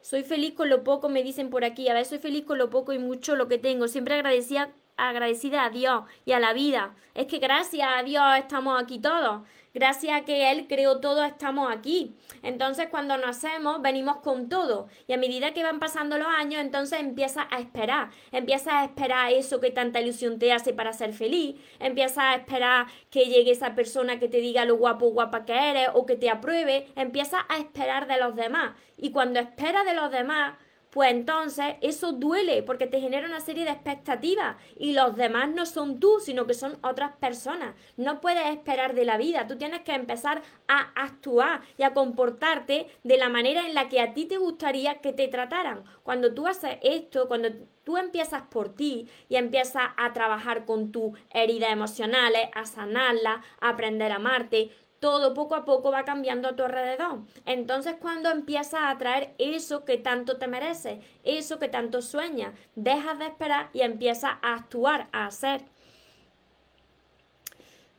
[0.01, 1.89] Soy feliz con lo poco, me dicen por aquí.
[1.89, 3.87] A ver, soy feliz con lo poco y mucho lo que tengo.
[3.87, 6.95] Siempre agradecida, agradecida a Dios y a la vida.
[7.15, 9.43] Es que gracias a Dios estamos aquí todos
[9.77, 12.17] gracias a que Él creó todo, estamos aquí.
[12.43, 14.89] Entonces, cuando nacemos, venimos con todo.
[15.07, 18.09] Y a medida que van pasando los años, entonces empieza a esperar.
[18.33, 21.61] Empieza a esperar eso que tanta ilusión te hace para ser feliz.
[21.79, 25.91] Empieza a esperar que llegue esa persona que te diga lo guapo, guapa que eres
[25.93, 26.89] o que te apruebe.
[26.97, 28.75] Empieza a esperar de los demás.
[28.97, 30.55] Y cuando espera de los demás,
[30.97, 35.67] pues entonces eso duele porque te genera una serie de expectativas y los demás no
[35.67, 37.75] son tú, sino que son otras personas.
[37.99, 42.87] No puedes esperar de la vida, tú tienes que empezar a actuar y a comportarte
[43.05, 45.85] de la manera en la que a ti te gustaría que te trataran.
[46.03, 47.51] Cuando tú haces esto, cuando
[47.85, 53.69] tú empiezas por ti y empiezas a trabajar con tus heridas emocionales, a sanarlas, a
[53.69, 57.21] aprender a amarte, todo poco a poco va cambiando a tu alrededor.
[57.45, 63.19] Entonces cuando empiezas a atraer eso que tanto te mereces, eso que tanto sueñas, dejas
[63.19, 65.65] de esperar y empiezas a actuar, a hacer.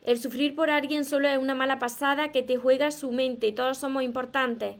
[0.02, 3.52] El sufrir por alguien solo es una mala pasada que te juega su mente.
[3.52, 4.76] Todos somos importantes.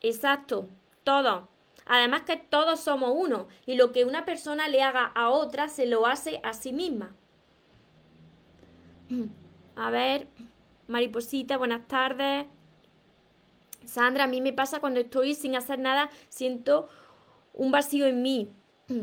[0.00, 0.68] Exacto,
[1.02, 1.44] todos.
[1.86, 5.86] Además que todos somos uno y lo que una persona le haga a otra se
[5.86, 7.14] lo hace a sí misma.
[9.76, 10.28] A ver.
[10.86, 12.46] Mariposita, buenas tardes.
[13.84, 16.88] Sandra, a mí me pasa cuando estoy sin hacer nada, siento
[17.52, 18.50] un vacío en mí.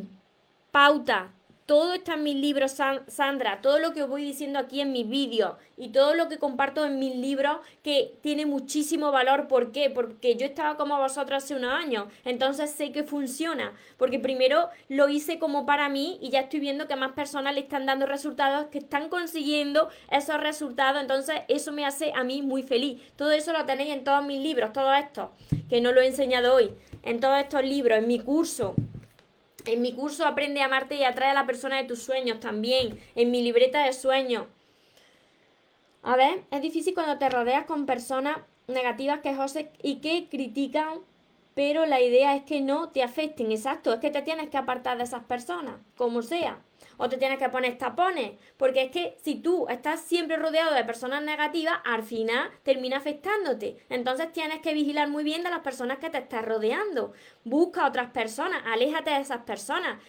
[0.72, 1.34] Pauta,
[1.72, 2.76] todo está en mis libros,
[3.08, 6.84] Sandra, todo lo que voy diciendo aquí en mis vídeos y todo lo que comparto
[6.84, 9.48] en mis libros que tiene muchísimo valor.
[9.48, 9.90] ¿Por qué?
[9.90, 15.08] Porque yo estaba como vosotros hace unos años, entonces sé que funciona, porque primero lo
[15.08, 18.68] hice como para mí y ya estoy viendo que más personas le están dando resultados,
[18.68, 23.02] que están consiguiendo esos resultados, entonces eso me hace a mí muy feliz.
[23.16, 25.32] Todo eso lo tenéis en todos mis libros, todo esto,
[25.70, 26.72] que no lo he enseñado hoy,
[27.04, 28.76] en todos estos libros, en mi curso.
[29.66, 33.00] En mi curso Aprende a amarte y atrae a la persona de tus sueños también.
[33.16, 34.46] En mi libreta de sueños.
[36.04, 41.00] A ver, es difícil cuando te rodeas con personas negativas, quejosas y que critican,
[41.54, 43.52] pero la idea es que no te afecten.
[43.52, 46.60] Exacto, es que te tienes que apartar de esas personas, como sea
[46.98, 50.84] o te tienes que poner tapones, porque es que si tú estás siempre rodeado de
[50.84, 53.78] personas negativas, al final termina afectándote.
[53.90, 57.14] Entonces tienes que vigilar muy bien de las personas que te estás rodeando.
[57.44, 60.00] Busca otras personas, aléjate de esas personas.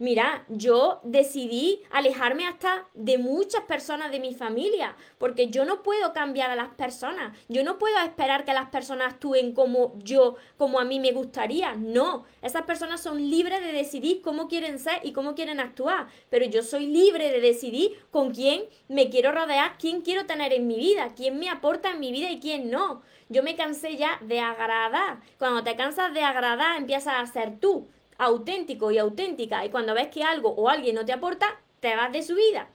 [0.00, 6.14] Mira, yo decidí alejarme hasta de muchas personas de mi familia, porque yo no puedo
[6.14, 10.80] cambiar a las personas, yo no puedo esperar que las personas actúen como yo, como
[10.80, 15.12] a mí me gustaría, no, esas personas son libres de decidir cómo quieren ser y
[15.12, 20.00] cómo quieren actuar, pero yo soy libre de decidir con quién me quiero rodear, quién
[20.00, 23.02] quiero tener en mi vida, quién me aporta en mi vida y quién no.
[23.28, 25.20] Yo me cansé ya de agradar.
[25.38, 27.86] Cuando te cansas de agradar, empiezas a ser tú
[28.20, 32.12] auténtico y auténtica y cuando ves que algo o alguien no te aporta, te vas
[32.12, 32.68] de su vida.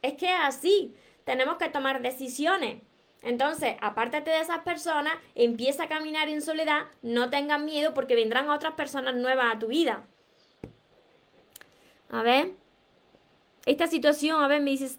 [0.00, 2.82] Es que es así, tenemos que tomar decisiones.
[3.22, 8.48] Entonces, apártate de esas personas, empieza a caminar en soledad, no tengas miedo porque vendrán
[8.48, 10.06] otras personas nuevas a tu vida.
[12.08, 12.52] A ver,
[13.66, 14.98] esta situación, a ver, me dices,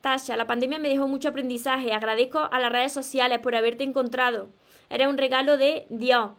[0.00, 4.50] Tasha, la pandemia me dejó mucho aprendizaje, agradezco a las redes sociales por haberte encontrado.
[4.90, 6.32] Era un regalo de Dios,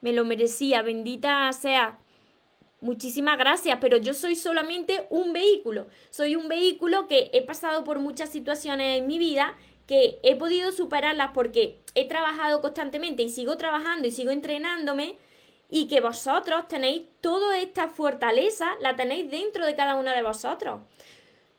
[0.00, 1.98] me lo merecía, bendita sea
[2.80, 5.88] Muchísimas gracias, pero yo soy solamente un vehículo.
[6.10, 9.56] Soy un vehículo que he pasado por muchas situaciones en mi vida
[9.88, 15.16] que he podido superarlas porque he trabajado constantemente y sigo trabajando y sigo entrenándome
[15.70, 20.80] y que vosotros tenéis toda esta fortaleza, la tenéis dentro de cada uno de vosotros.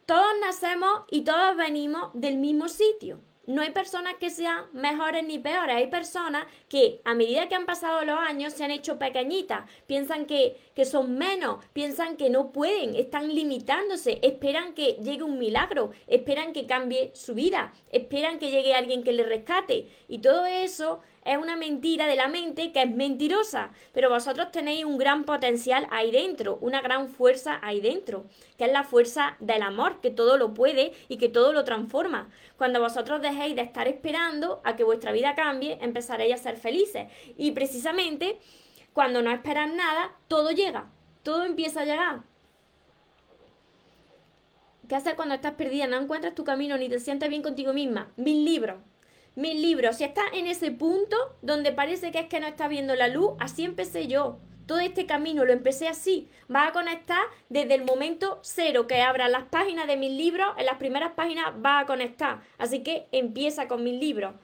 [0.06, 5.40] Todos nacemos y todos venimos del mismo sitio no hay personas que sean mejores ni
[5.40, 9.68] peores, hay personas que a medida que han pasado los años se han hecho pequeñitas,
[9.88, 15.38] piensan que, que son menos, piensan que no pueden, están limitándose, esperan que llegue un
[15.38, 20.46] milagro, esperan que cambie su vida, esperan que llegue alguien que le rescate y todo
[20.46, 25.26] eso es una mentira de la mente que es mentirosa, pero vosotros tenéis un gran
[25.26, 28.24] potencial ahí dentro, una gran fuerza ahí dentro,
[28.58, 32.30] que es la fuerza del amor, que todo lo puede y que todo lo transforma.
[32.58, 37.12] Cuando vosotros dejéis de estar esperando a que vuestra vida cambie, empezaréis a ser felices.
[37.38, 38.39] Y precisamente
[39.00, 40.90] cuando no esperas nada, todo llega,
[41.24, 42.24] todo empieza a llegar.
[44.90, 45.88] ¿Qué hacer cuando estás perdida?
[45.88, 48.12] No encuentras tu camino ni te sientes bien contigo misma.
[48.18, 48.76] Mil libros
[49.36, 52.94] Mis libros, si estás en ese punto donde parece que es que no está viendo
[52.94, 54.40] la luz, así empecé yo.
[54.66, 56.28] Todo este camino lo empecé así.
[56.50, 60.66] Vas a conectar desde el momento cero que abras las páginas de mis libros, en
[60.66, 62.42] las primeras páginas vas a conectar.
[62.58, 64.36] Así que empieza con mis libros.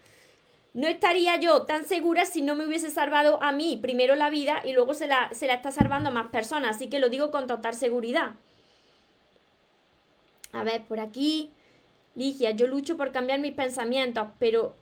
[0.75, 4.61] No estaría yo tan segura si no me hubiese salvado a mí primero la vida
[4.65, 6.75] y luego se la, se la está salvando a más personas.
[6.75, 8.33] Así que lo digo con total seguridad.
[10.51, 11.53] A ver, por aquí.
[12.13, 14.75] Ligia, yo lucho por cambiar mis pensamientos, pero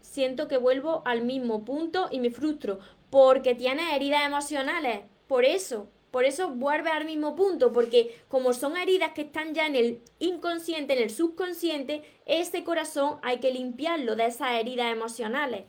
[0.00, 5.02] siento que vuelvo al mismo punto y me frustro porque tienes heridas emocionales.
[5.28, 9.66] Por eso, por eso vuelve al mismo punto, porque como son heridas que están ya
[9.66, 15.64] en el inconsciente, en el subconsciente, ese corazón hay que limpiarlo de esas heridas emocionales.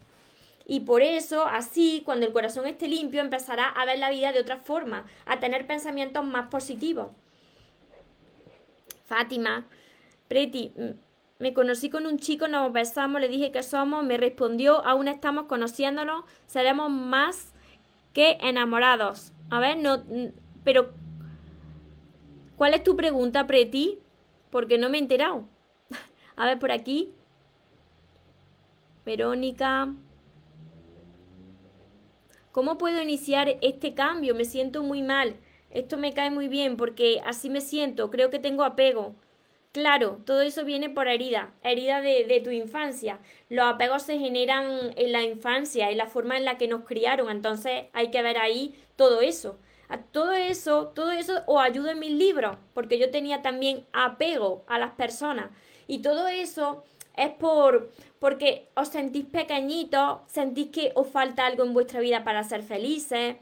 [0.65, 4.39] Y por eso, así, cuando el corazón esté limpio, empezará a ver la vida de
[4.39, 7.07] otra forma, a tener pensamientos más positivos.
[9.05, 9.65] Fátima,
[10.27, 10.71] Preti,
[11.39, 15.45] me conocí con un chico, nos besamos, le dije que somos, me respondió, aún estamos
[15.45, 17.51] conociéndonos, seremos más
[18.13, 19.33] que enamorados.
[19.49, 20.03] A ver, no,
[20.63, 20.91] pero
[22.55, 23.99] ¿cuál es tu pregunta, Preti?
[24.51, 25.47] Porque no me he enterado.
[26.35, 27.13] A ver, por aquí.
[29.05, 29.93] Verónica.
[32.51, 34.35] ¿Cómo puedo iniciar este cambio?
[34.35, 35.37] Me siento muy mal.
[35.69, 39.15] Esto me cae muy bien porque así me siento, creo que tengo apego.
[39.79, 43.19] Claro, todo eso viene por herida, herida de, tu infancia.
[43.47, 47.29] Los apegos se generan en la infancia, en la forma en la que nos criaron,
[47.29, 49.57] entonces hay que ver ahí todo eso.
[50.11, 54.79] todo eso, todo eso os ayuda en mis libros, porque yo tenía también apego a
[54.79, 55.49] las personas.
[55.87, 56.83] Y todo eso
[57.15, 57.89] es por
[58.19, 63.37] porque os sentís pequeñitos, sentís que os falta algo en vuestra vida para ser felices,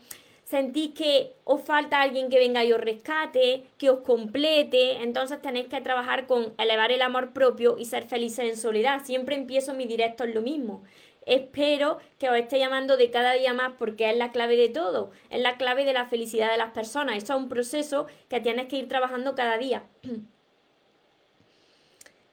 [0.49, 5.67] sentís que os falta alguien que venga y os rescate, que os complete, entonces tenéis
[5.67, 9.03] que trabajar con elevar el amor propio y ser felices en soledad.
[9.03, 10.83] Siempre empiezo mi directo en lo mismo.
[11.25, 15.11] Espero que os esté llamando de cada día más porque es la clave de todo,
[15.29, 17.17] es la clave de la felicidad de las personas.
[17.17, 19.83] Eso es un proceso que tienes que ir trabajando cada día.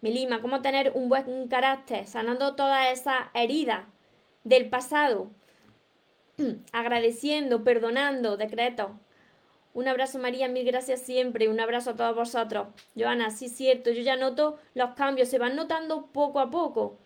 [0.03, 2.07] Melima, ¿cómo tener un buen carácter?
[2.07, 3.87] Sanando todas esas heridas
[4.45, 5.33] del pasado
[6.73, 8.99] agradeciendo, perdonando, decreto.
[9.73, 12.69] Un abrazo María, mil gracias siempre, un abrazo a todos vosotros.
[12.97, 16.99] Joana, sí cierto, yo ya noto los cambios, se van notando poco a poco.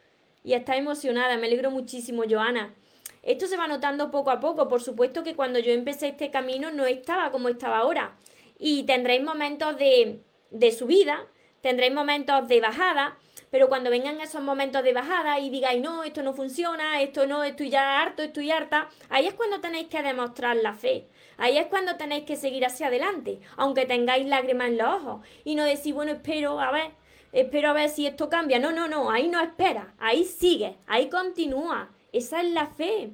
[0.45, 2.75] Y está emocionada, me alegro muchísimo, Joana.
[3.23, 6.71] Esto se va notando poco a poco, por supuesto que cuando yo empecé este camino
[6.71, 8.17] no estaba como estaba ahora.
[8.59, 11.27] Y tendréis momentos de, de subida,
[11.61, 13.19] tendréis momentos de bajada,
[13.51, 17.45] pero cuando vengan esos momentos de bajada y digáis, no, esto no funciona, esto no,
[17.45, 21.09] estoy ya harto, estoy harta, ahí es cuando tenéis que demostrar la fe.
[21.39, 25.27] Ahí es cuando tenéis que seguir hacia adelante, aunque tengáis lágrimas en los ojos.
[25.45, 26.91] Y no decir, bueno, espero a ver,
[27.33, 28.59] espero a ver si esto cambia.
[28.59, 31.91] No, no, no, ahí no espera, ahí sigue, ahí continúa.
[32.13, 33.13] Esa es la fe.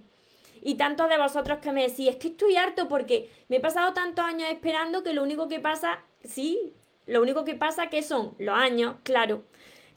[0.63, 3.93] Y tantos de vosotros que me decís, es que estoy harto porque me he pasado
[3.93, 6.73] tantos años esperando que lo único que pasa, sí,
[7.05, 9.45] lo único que pasa que son los años, claro,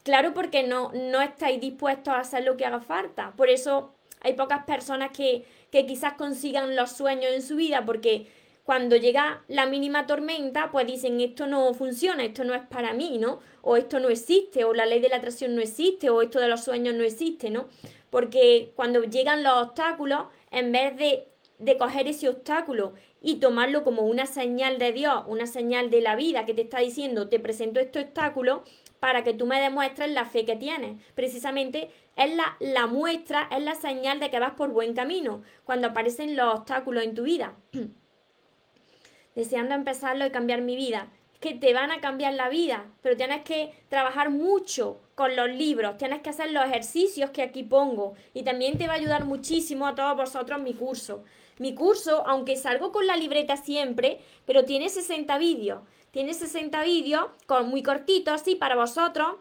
[0.08, 3.34] Claro, porque no, no estáis dispuestos a hacer lo que haga falta.
[3.36, 3.92] Por eso
[4.22, 8.26] hay pocas personas que, que quizás consigan los sueños en su vida, porque
[8.64, 13.18] cuando llega la mínima tormenta, pues dicen esto no funciona, esto no es para mí,
[13.18, 13.42] ¿no?
[13.62, 16.48] O esto no existe, o la ley de la atracción no existe, o esto de
[16.48, 17.68] los sueños no existe, ¿no?
[18.10, 21.28] Porque cuando llegan los obstáculos, en vez de,
[21.60, 26.16] de coger ese obstáculo y tomarlo como una señal de Dios, una señal de la
[26.16, 28.64] vida que te está diciendo, te presento este obstáculo,
[29.00, 31.02] para que tú me demuestres la fe que tienes.
[31.16, 35.88] Precisamente es la, la muestra, es la señal de que vas por buen camino, cuando
[35.88, 37.54] aparecen los obstáculos en tu vida.
[39.36, 41.10] Deseando empezarlo y cambiar mi vida.
[41.34, 45.50] Es que te van a cambiar la vida, pero tienes que trabajar mucho con los
[45.50, 49.26] libros, tienes que hacer los ejercicios que aquí pongo y también te va a ayudar
[49.26, 51.24] muchísimo a todos vosotros mi curso.
[51.60, 55.82] Mi curso, aunque salgo con la libreta siempre, pero tiene 60 vídeos
[56.18, 59.36] tiene 60 vídeos con muy cortitos así para vosotros,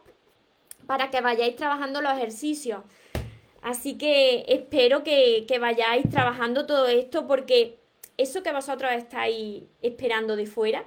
[0.86, 2.82] para que vayáis trabajando los ejercicios.
[3.62, 7.78] Así que espero que, que vayáis trabajando todo esto porque
[8.18, 10.84] eso que vosotros estáis esperando de fuera,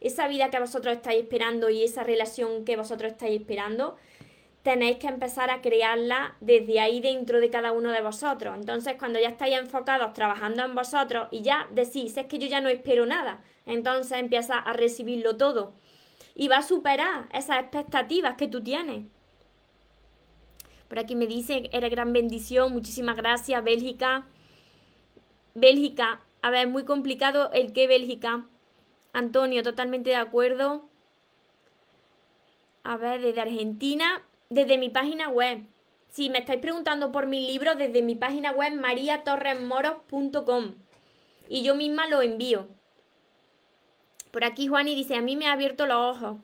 [0.00, 3.94] esa vida que vosotros estáis esperando y esa relación que vosotros estáis esperando,
[4.64, 8.56] tenéis que empezar a crearla desde ahí dentro de cada uno de vosotros.
[8.58, 12.60] Entonces, cuando ya estáis enfocados trabajando en vosotros y ya decís, es que yo ya
[12.60, 15.74] no espero nada, entonces empieza a recibirlo todo
[16.34, 19.04] y va a superar esas expectativas que tú tienes.
[20.88, 24.26] Por aquí me dice, eres gran bendición, muchísimas gracias, Bélgica.
[25.54, 28.46] Bélgica, a ver, muy complicado el que Bélgica.
[29.12, 30.88] Antonio, totalmente de acuerdo.
[32.84, 35.66] A ver, desde Argentina, desde mi página web.
[36.10, 40.74] si me estáis preguntando por mis libros, desde mi página web mariatorresmoros.com
[41.48, 42.68] y yo misma lo envío.
[44.30, 46.36] Por aquí Juani dice, a mí me ha abierto los ojos.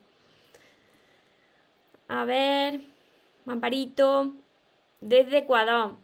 [2.07, 2.81] A ver,
[3.45, 4.33] Mamparito,
[5.01, 5.95] desde Ecuador.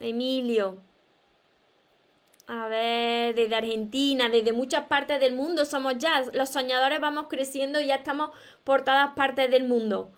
[0.00, 0.82] Emilio.
[2.46, 6.24] A ver, desde Argentina, desde muchas partes del mundo somos ya.
[6.32, 8.30] Los soñadores vamos creciendo y ya estamos
[8.64, 10.12] por todas partes del mundo.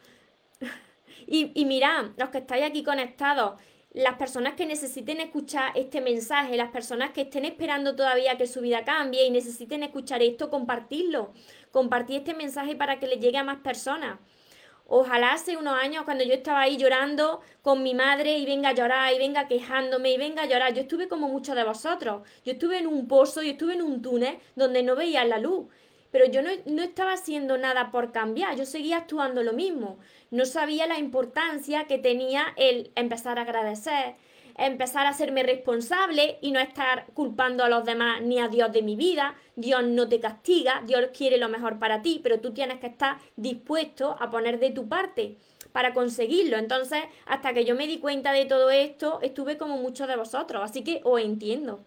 [1.27, 3.61] y, y mirad, los que estáis aquí conectados,
[3.97, 8.61] las personas que necesiten escuchar este mensaje, las personas que estén esperando todavía que su
[8.61, 11.33] vida cambie y necesiten escuchar esto, compartirlo.
[11.71, 14.19] Compartir este mensaje para que le llegue a más personas.
[14.87, 18.75] Ojalá hace unos años cuando yo estaba ahí llorando con mi madre y venga a
[18.75, 20.75] llorar y venga quejándome y venga a llorar.
[20.75, 22.21] Yo estuve como muchos de vosotros.
[22.45, 25.69] Yo estuve en un pozo, yo estuve en un túnel donde no veía la luz.
[26.17, 29.99] Pero yo no, no estaba haciendo nada por cambiar, yo seguía actuando lo mismo.
[30.31, 34.15] No sabía la importancia que tenía el empezar a agradecer,
[34.57, 38.81] empezar a hacerme responsable y no estar culpando a los demás ni a Dios de
[38.81, 39.35] mi vida.
[39.57, 43.19] Dios no te castiga, Dios quiere lo mejor para ti, pero tú tienes que estar
[43.37, 45.37] dispuesto a poner de tu parte
[45.73, 46.57] para conseguirlo.
[46.57, 50.63] Entonces, hasta que yo me di cuenta de todo esto, estuve como muchos de vosotros,
[50.65, 51.85] así que os entiendo.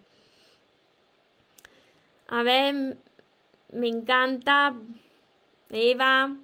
[2.28, 2.98] A ver,
[3.72, 4.76] me encanta.
[5.70, 6.36] Eva.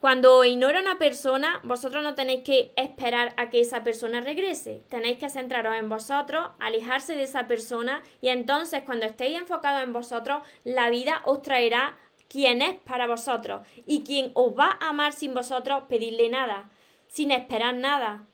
[0.00, 4.82] Cuando ignora una persona, vosotros no tenéis que esperar a que esa persona regrese.
[4.88, 9.92] Tenéis que centraros en vosotros, alejarse de esa persona y entonces cuando estéis enfocados en
[9.92, 11.98] vosotros, la vida os traerá
[12.28, 16.70] quien es para vosotros y quien os va a amar sin vosotros pedirle nada,
[17.08, 18.24] sin esperar nada.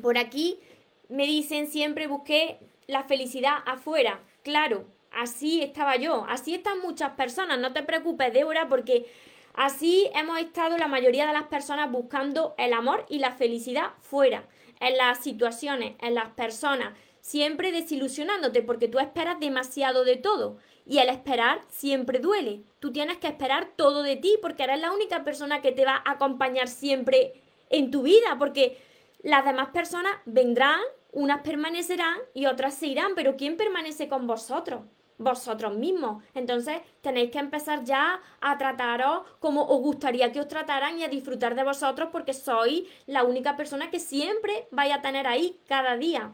[0.00, 0.60] Por aquí
[1.08, 4.20] me dicen siempre busqué la felicidad afuera.
[4.42, 7.58] Claro, así estaba yo, así están muchas personas.
[7.58, 9.06] No te preocupes, Débora, porque
[9.54, 14.48] Así hemos estado la mayoría de las personas buscando el amor y la felicidad fuera,
[14.80, 20.98] en las situaciones, en las personas, siempre desilusionándote porque tú esperas demasiado de todo y
[20.98, 22.62] el esperar siempre duele.
[22.80, 26.02] Tú tienes que esperar todo de ti porque eres la única persona que te va
[26.04, 27.34] a acompañar siempre
[27.68, 28.78] en tu vida porque
[29.22, 30.80] las demás personas vendrán,
[31.12, 34.82] unas permanecerán y otras se irán, pero ¿quién permanece con vosotros?
[35.18, 36.22] vosotros mismos.
[36.34, 41.08] Entonces tenéis que empezar ya a trataros como os gustaría que os trataran y a
[41.08, 45.96] disfrutar de vosotros porque sois la única persona que siempre vais a tener ahí cada
[45.96, 46.32] día.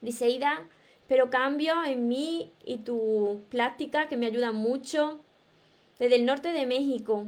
[0.00, 0.68] Dice Ida,
[1.08, 5.20] pero cambio en mí y tu plástica que me ayuda mucho.
[5.98, 7.26] Desde el norte de México.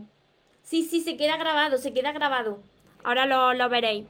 [0.62, 2.58] Sí, sí, se queda grabado, se queda grabado.
[3.02, 4.04] Ahora lo, lo veréis.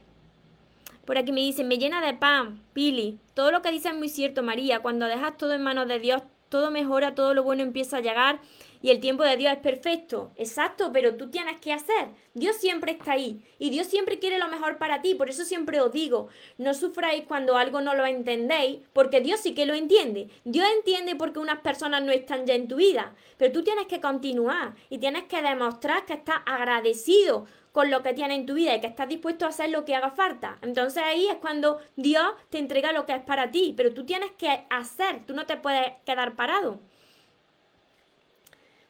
[1.09, 3.17] Por aquí me dicen, me llena de pan, Pili.
[3.33, 4.83] Todo lo que dices es muy cierto, María.
[4.83, 8.39] Cuando dejas todo en manos de Dios, todo mejora, todo lo bueno empieza a llegar
[8.81, 10.31] y el tiempo de Dios es perfecto.
[10.35, 12.09] Exacto, pero tú tienes que hacer.
[12.33, 15.15] Dios siempre está ahí y Dios siempre quiere lo mejor para ti.
[15.15, 19.53] Por eso siempre os digo, no sufráis cuando algo no lo entendéis, porque Dios sí
[19.53, 20.29] que lo entiende.
[20.45, 23.99] Dios entiende porque unas personas no están ya en tu vida, pero tú tienes que
[23.99, 28.75] continuar y tienes que demostrar que estás agradecido con lo que tienes en tu vida
[28.75, 30.57] y que estás dispuesto a hacer lo que haga falta.
[30.61, 34.31] Entonces ahí es cuando Dios te entrega lo que es para ti, pero tú tienes
[34.31, 36.79] que hacer, tú no te puedes quedar parado.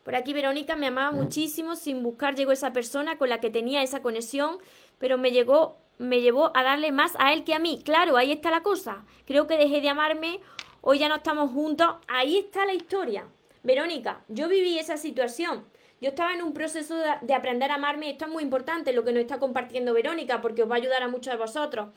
[0.04, 3.84] Por aquí Verónica me amaba muchísimo, sin buscar llegó esa persona con la que tenía
[3.84, 4.58] esa conexión,
[4.98, 7.82] pero me llegó me llevó a darle más a él que a mí.
[7.84, 9.06] Claro, ahí está la cosa.
[9.26, 10.40] Creo que dejé de amarme,
[10.82, 11.90] hoy ya no estamos juntos.
[12.08, 13.28] Ahí está la historia.
[13.64, 15.66] Verónica, yo viví esa situación.
[16.02, 19.12] Yo estaba en un proceso de, aprender a amarme esto es muy importante lo que
[19.12, 21.90] nos está compartiendo Verónica porque os va a ayudar a muchos de vosotros.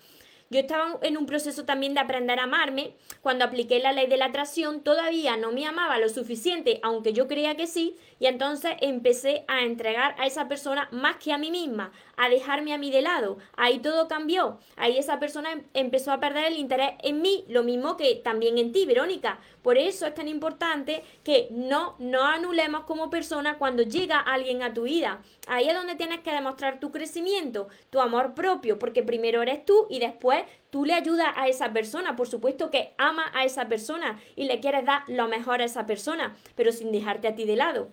[0.50, 2.94] Yo estaba en un proceso también de aprender a amarme.
[3.22, 7.26] Cuando apliqué la ley de la atracción, todavía no me amaba lo suficiente, aunque yo
[7.26, 11.50] creía que sí, y entonces empecé a entregar a esa persona más que a mí
[11.50, 11.90] misma,
[12.22, 13.38] a dejarme a mí de lado.
[13.56, 14.60] Ahí todo cambió.
[14.76, 18.58] Ahí esa persona em, empezó a perder el interés en mí, lo mismo que también
[18.58, 19.40] en ti, Verónica.
[19.60, 24.72] Por eso es tan importante que no nos anulemos como persona cuando llega alguien a
[24.72, 25.20] tu vida.
[25.48, 29.88] Ahí es donde tienes que demostrar tu crecimiento, tu amor propio, porque primero eres tú
[29.90, 32.14] y después tú le ayudas a esa persona.
[32.14, 35.86] Por supuesto que ama a esa persona y le quieres dar lo mejor a esa
[35.86, 37.88] persona, pero sin dejarte a ti de lado.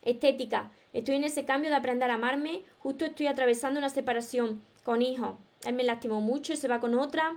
[0.00, 0.70] Estética.
[0.92, 2.64] Estoy en ese cambio de aprender a amarme.
[2.78, 5.38] Justo estoy atravesando una separación con hijo.
[5.66, 7.36] Él me lastimó mucho y se va con otra.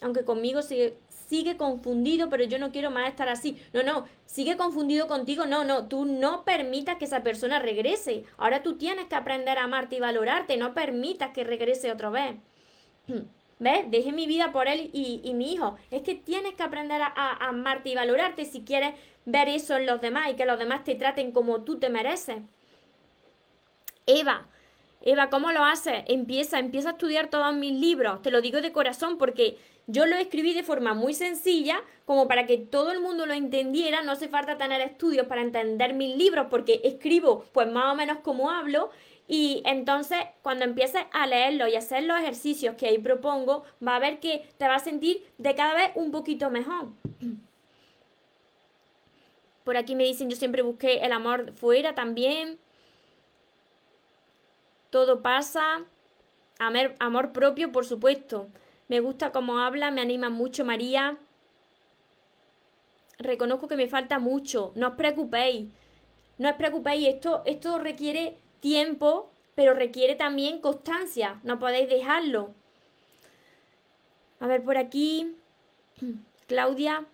[0.00, 3.60] Aunque conmigo sigue, confundido, pero yo no quiero más estar así.
[3.72, 5.46] No, no, sigue confundido contigo.
[5.46, 8.24] No, no, tú no permitas que esa persona regrese.
[8.36, 10.56] Ahora tú tienes que aprender a amarte y valorarte.
[10.56, 12.36] No permitas que regrese otra vez.
[13.58, 13.90] ¿Ves?
[13.90, 15.76] Deje mi vida por él y, mi hijo.
[15.90, 19.86] Es que tienes que aprender a, a, amarte y valorarte si quieres ver eso en
[19.86, 22.38] los demás y que los demás te traten como tú te mereces.
[24.06, 24.46] Eva,
[25.06, 26.02] Eva, ¿cómo lo haces?
[26.06, 28.22] Empieza, empieza a estudiar todos mis libros.
[28.22, 32.46] Te lo digo de corazón porque yo lo escribí de forma muy sencilla, como para
[32.46, 34.02] que todo el mundo lo entendiera.
[34.02, 38.18] No hace falta tener estudios para entender mis libros, porque escribo pues más o menos
[38.22, 38.90] como hablo.
[39.28, 44.00] Y entonces, cuando empieces a leerlo y hacer los ejercicios que ahí propongo, va a
[44.00, 46.88] ver que te va a sentir de cada vez un poquito mejor.
[49.64, 52.58] Por aquí me dicen, yo siempre busqué el amor fuera también.
[54.94, 55.84] Todo pasa.
[57.00, 58.46] Amor, propio, por supuesto.
[58.86, 61.18] Me gusta cómo habla, me anima mucho María.
[63.18, 64.70] Reconozco que me falta mucho.
[64.76, 65.68] No os preocupéis.
[66.38, 67.08] No os preocupéis.
[67.08, 71.40] Esto, esto requiere tiempo, pero requiere también constancia.
[71.42, 72.54] No podéis dejarlo.
[74.38, 75.34] A ver, por aquí.
[76.46, 77.04] Claudia.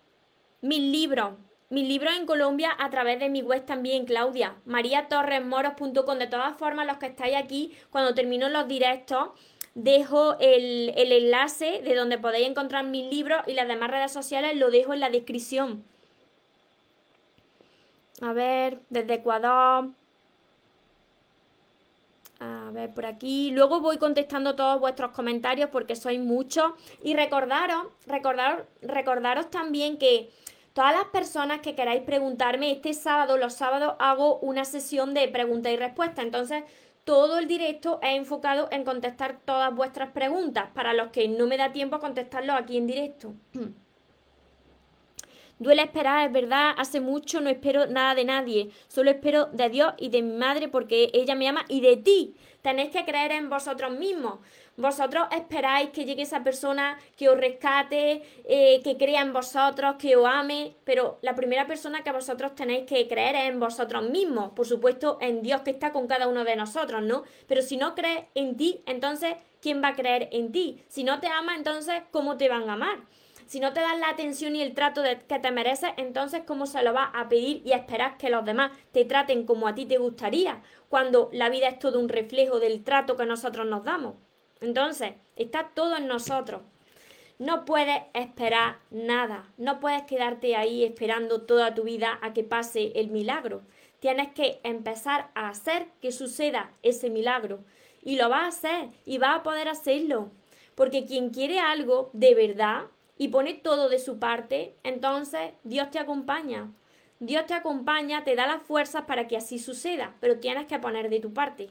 [0.61, 1.33] Mis libros.
[1.71, 4.55] Mis libros en Colombia a través de mi web también, Claudia.
[4.65, 6.17] mariatorresmoros.com.
[6.17, 9.29] De todas formas, los que estáis aquí, cuando termino los directos,
[9.73, 14.57] dejo el, el, enlace de donde podéis encontrar mis libros y las demás redes sociales,
[14.57, 15.85] lo dejo en la descripción.
[18.19, 19.91] A ver, desde Ecuador.
[22.41, 23.51] A ver, por aquí.
[23.51, 26.73] Luego voy contestando todos vuestros comentarios porque sois muchos.
[27.01, 30.29] Y recordaros, recordaros, recordaros también que
[30.73, 35.71] todas las personas que queráis preguntarme, este sábado, los sábados hago una sesión de pregunta
[35.71, 36.21] y respuesta.
[36.21, 36.63] Entonces,
[37.03, 41.57] todo el directo es enfocado en contestar todas vuestras preguntas, para los que no me
[41.57, 43.33] da tiempo a contestarlos aquí en directo.
[45.59, 49.93] Duele esperar, es verdad, hace mucho no espero nada de nadie, solo espero de Dios
[49.99, 52.35] y de mi madre porque ella me ama y de ti.
[52.63, 54.39] Tenéis que creer en vosotros mismos.
[54.77, 60.15] Vosotros esperáis que llegue esa persona que os rescate, eh, que crea en vosotros, que
[60.15, 64.53] os ame, pero la primera persona que vosotros tenéis que creer es en vosotros mismos.
[64.53, 67.23] Por supuesto, en Dios que está con cada uno de nosotros, ¿no?
[67.47, 70.83] Pero si no crees en ti, entonces, ¿quién va a creer en ti?
[70.87, 72.99] Si no te ama, entonces, ¿cómo te van a amar?
[73.51, 76.81] Si no te dan la atención y el trato que te mereces, entonces ¿cómo se
[76.83, 79.85] lo vas a pedir y a esperar que los demás te traten como a ti
[79.85, 80.61] te gustaría?
[80.87, 84.15] Cuando la vida es todo un reflejo del trato que nosotros nos damos.
[84.61, 86.61] Entonces, está todo en nosotros.
[87.39, 89.51] No puedes esperar nada.
[89.57, 93.63] No puedes quedarte ahí esperando toda tu vida a que pase el milagro.
[93.99, 97.63] Tienes que empezar a hacer que suceda ese milagro.
[98.03, 100.29] Y lo vas a hacer y vas a poder hacerlo.
[100.75, 102.83] Porque quien quiere algo de verdad
[103.17, 106.71] y pone todo de su parte, entonces Dios te acompaña.
[107.19, 111.09] Dios te acompaña, te da las fuerzas para que así suceda, pero tienes que poner
[111.09, 111.69] de tu parte.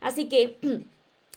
[0.00, 0.58] Así que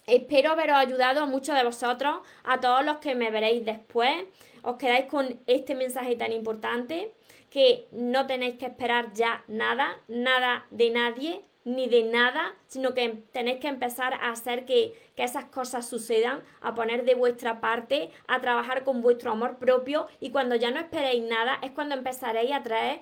[0.08, 4.14] espero haberos ayudado a muchos de vosotros, a todos los que me veréis después.
[4.62, 7.14] Os quedáis con este mensaje tan importante
[7.50, 13.24] que no tenéis que esperar ya nada, nada de nadie, ni de nada, sino que
[13.32, 18.12] tenéis que empezar a hacer que, que, esas cosas sucedan, a poner de vuestra parte,
[18.28, 22.52] a trabajar con vuestro amor propio y cuando ya no esperéis nada es cuando empezaréis
[22.52, 23.00] a traer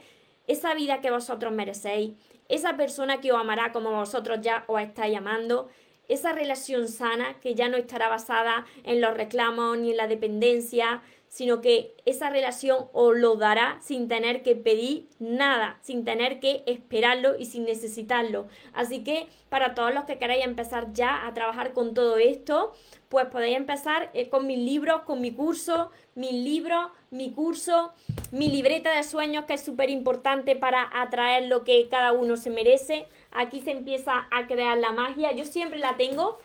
[0.47, 2.13] esa vida que vosotros merecéis,
[2.47, 5.69] esa persona que os amará como vosotros ya os estáis amando,
[6.07, 11.01] esa relación sana que ya no estará basada en los reclamos ni en la dependencia,
[11.33, 16.61] sino que esa relación os lo dará sin tener que pedir nada, sin tener que
[16.67, 18.47] esperarlo y sin necesitarlo.
[18.71, 22.73] Así que para todos los que queráis empezar ya a trabajar con todo esto,
[23.09, 27.93] pues podéis empezar eh, con mis libros, con mi curso, mis libros, mi curso,
[28.31, 32.51] mi libreta de sueños que es súper importante para atraer lo que cada uno se
[32.51, 33.07] merece.
[33.33, 35.31] Aquí se empieza a crear la magia.
[35.31, 36.39] Yo siempre la tengo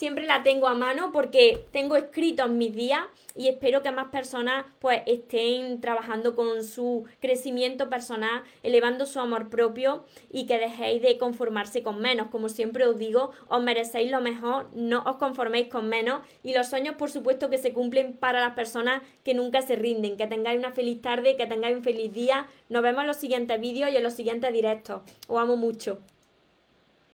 [0.00, 3.02] siempre la tengo a mano porque tengo escrito en mis días
[3.36, 9.50] y espero que más personas pues estén trabajando con su crecimiento personal, elevando su amor
[9.50, 12.28] propio y que dejéis de conformarse con menos.
[12.28, 16.70] Como siempre os digo, os merecéis lo mejor, no os conforméis con menos y los
[16.70, 20.16] sueños por supuesto que se cumplen para las personas que nunca se rinden.
[20.16, 22.46] Que tengáis una feliz tarde, que tengáis un feliz día.
[22.70, 25.02] Nos vemos en los siguientes vídeos y en los siguientes directos.
[25.28, 25.98] Os amo mucho.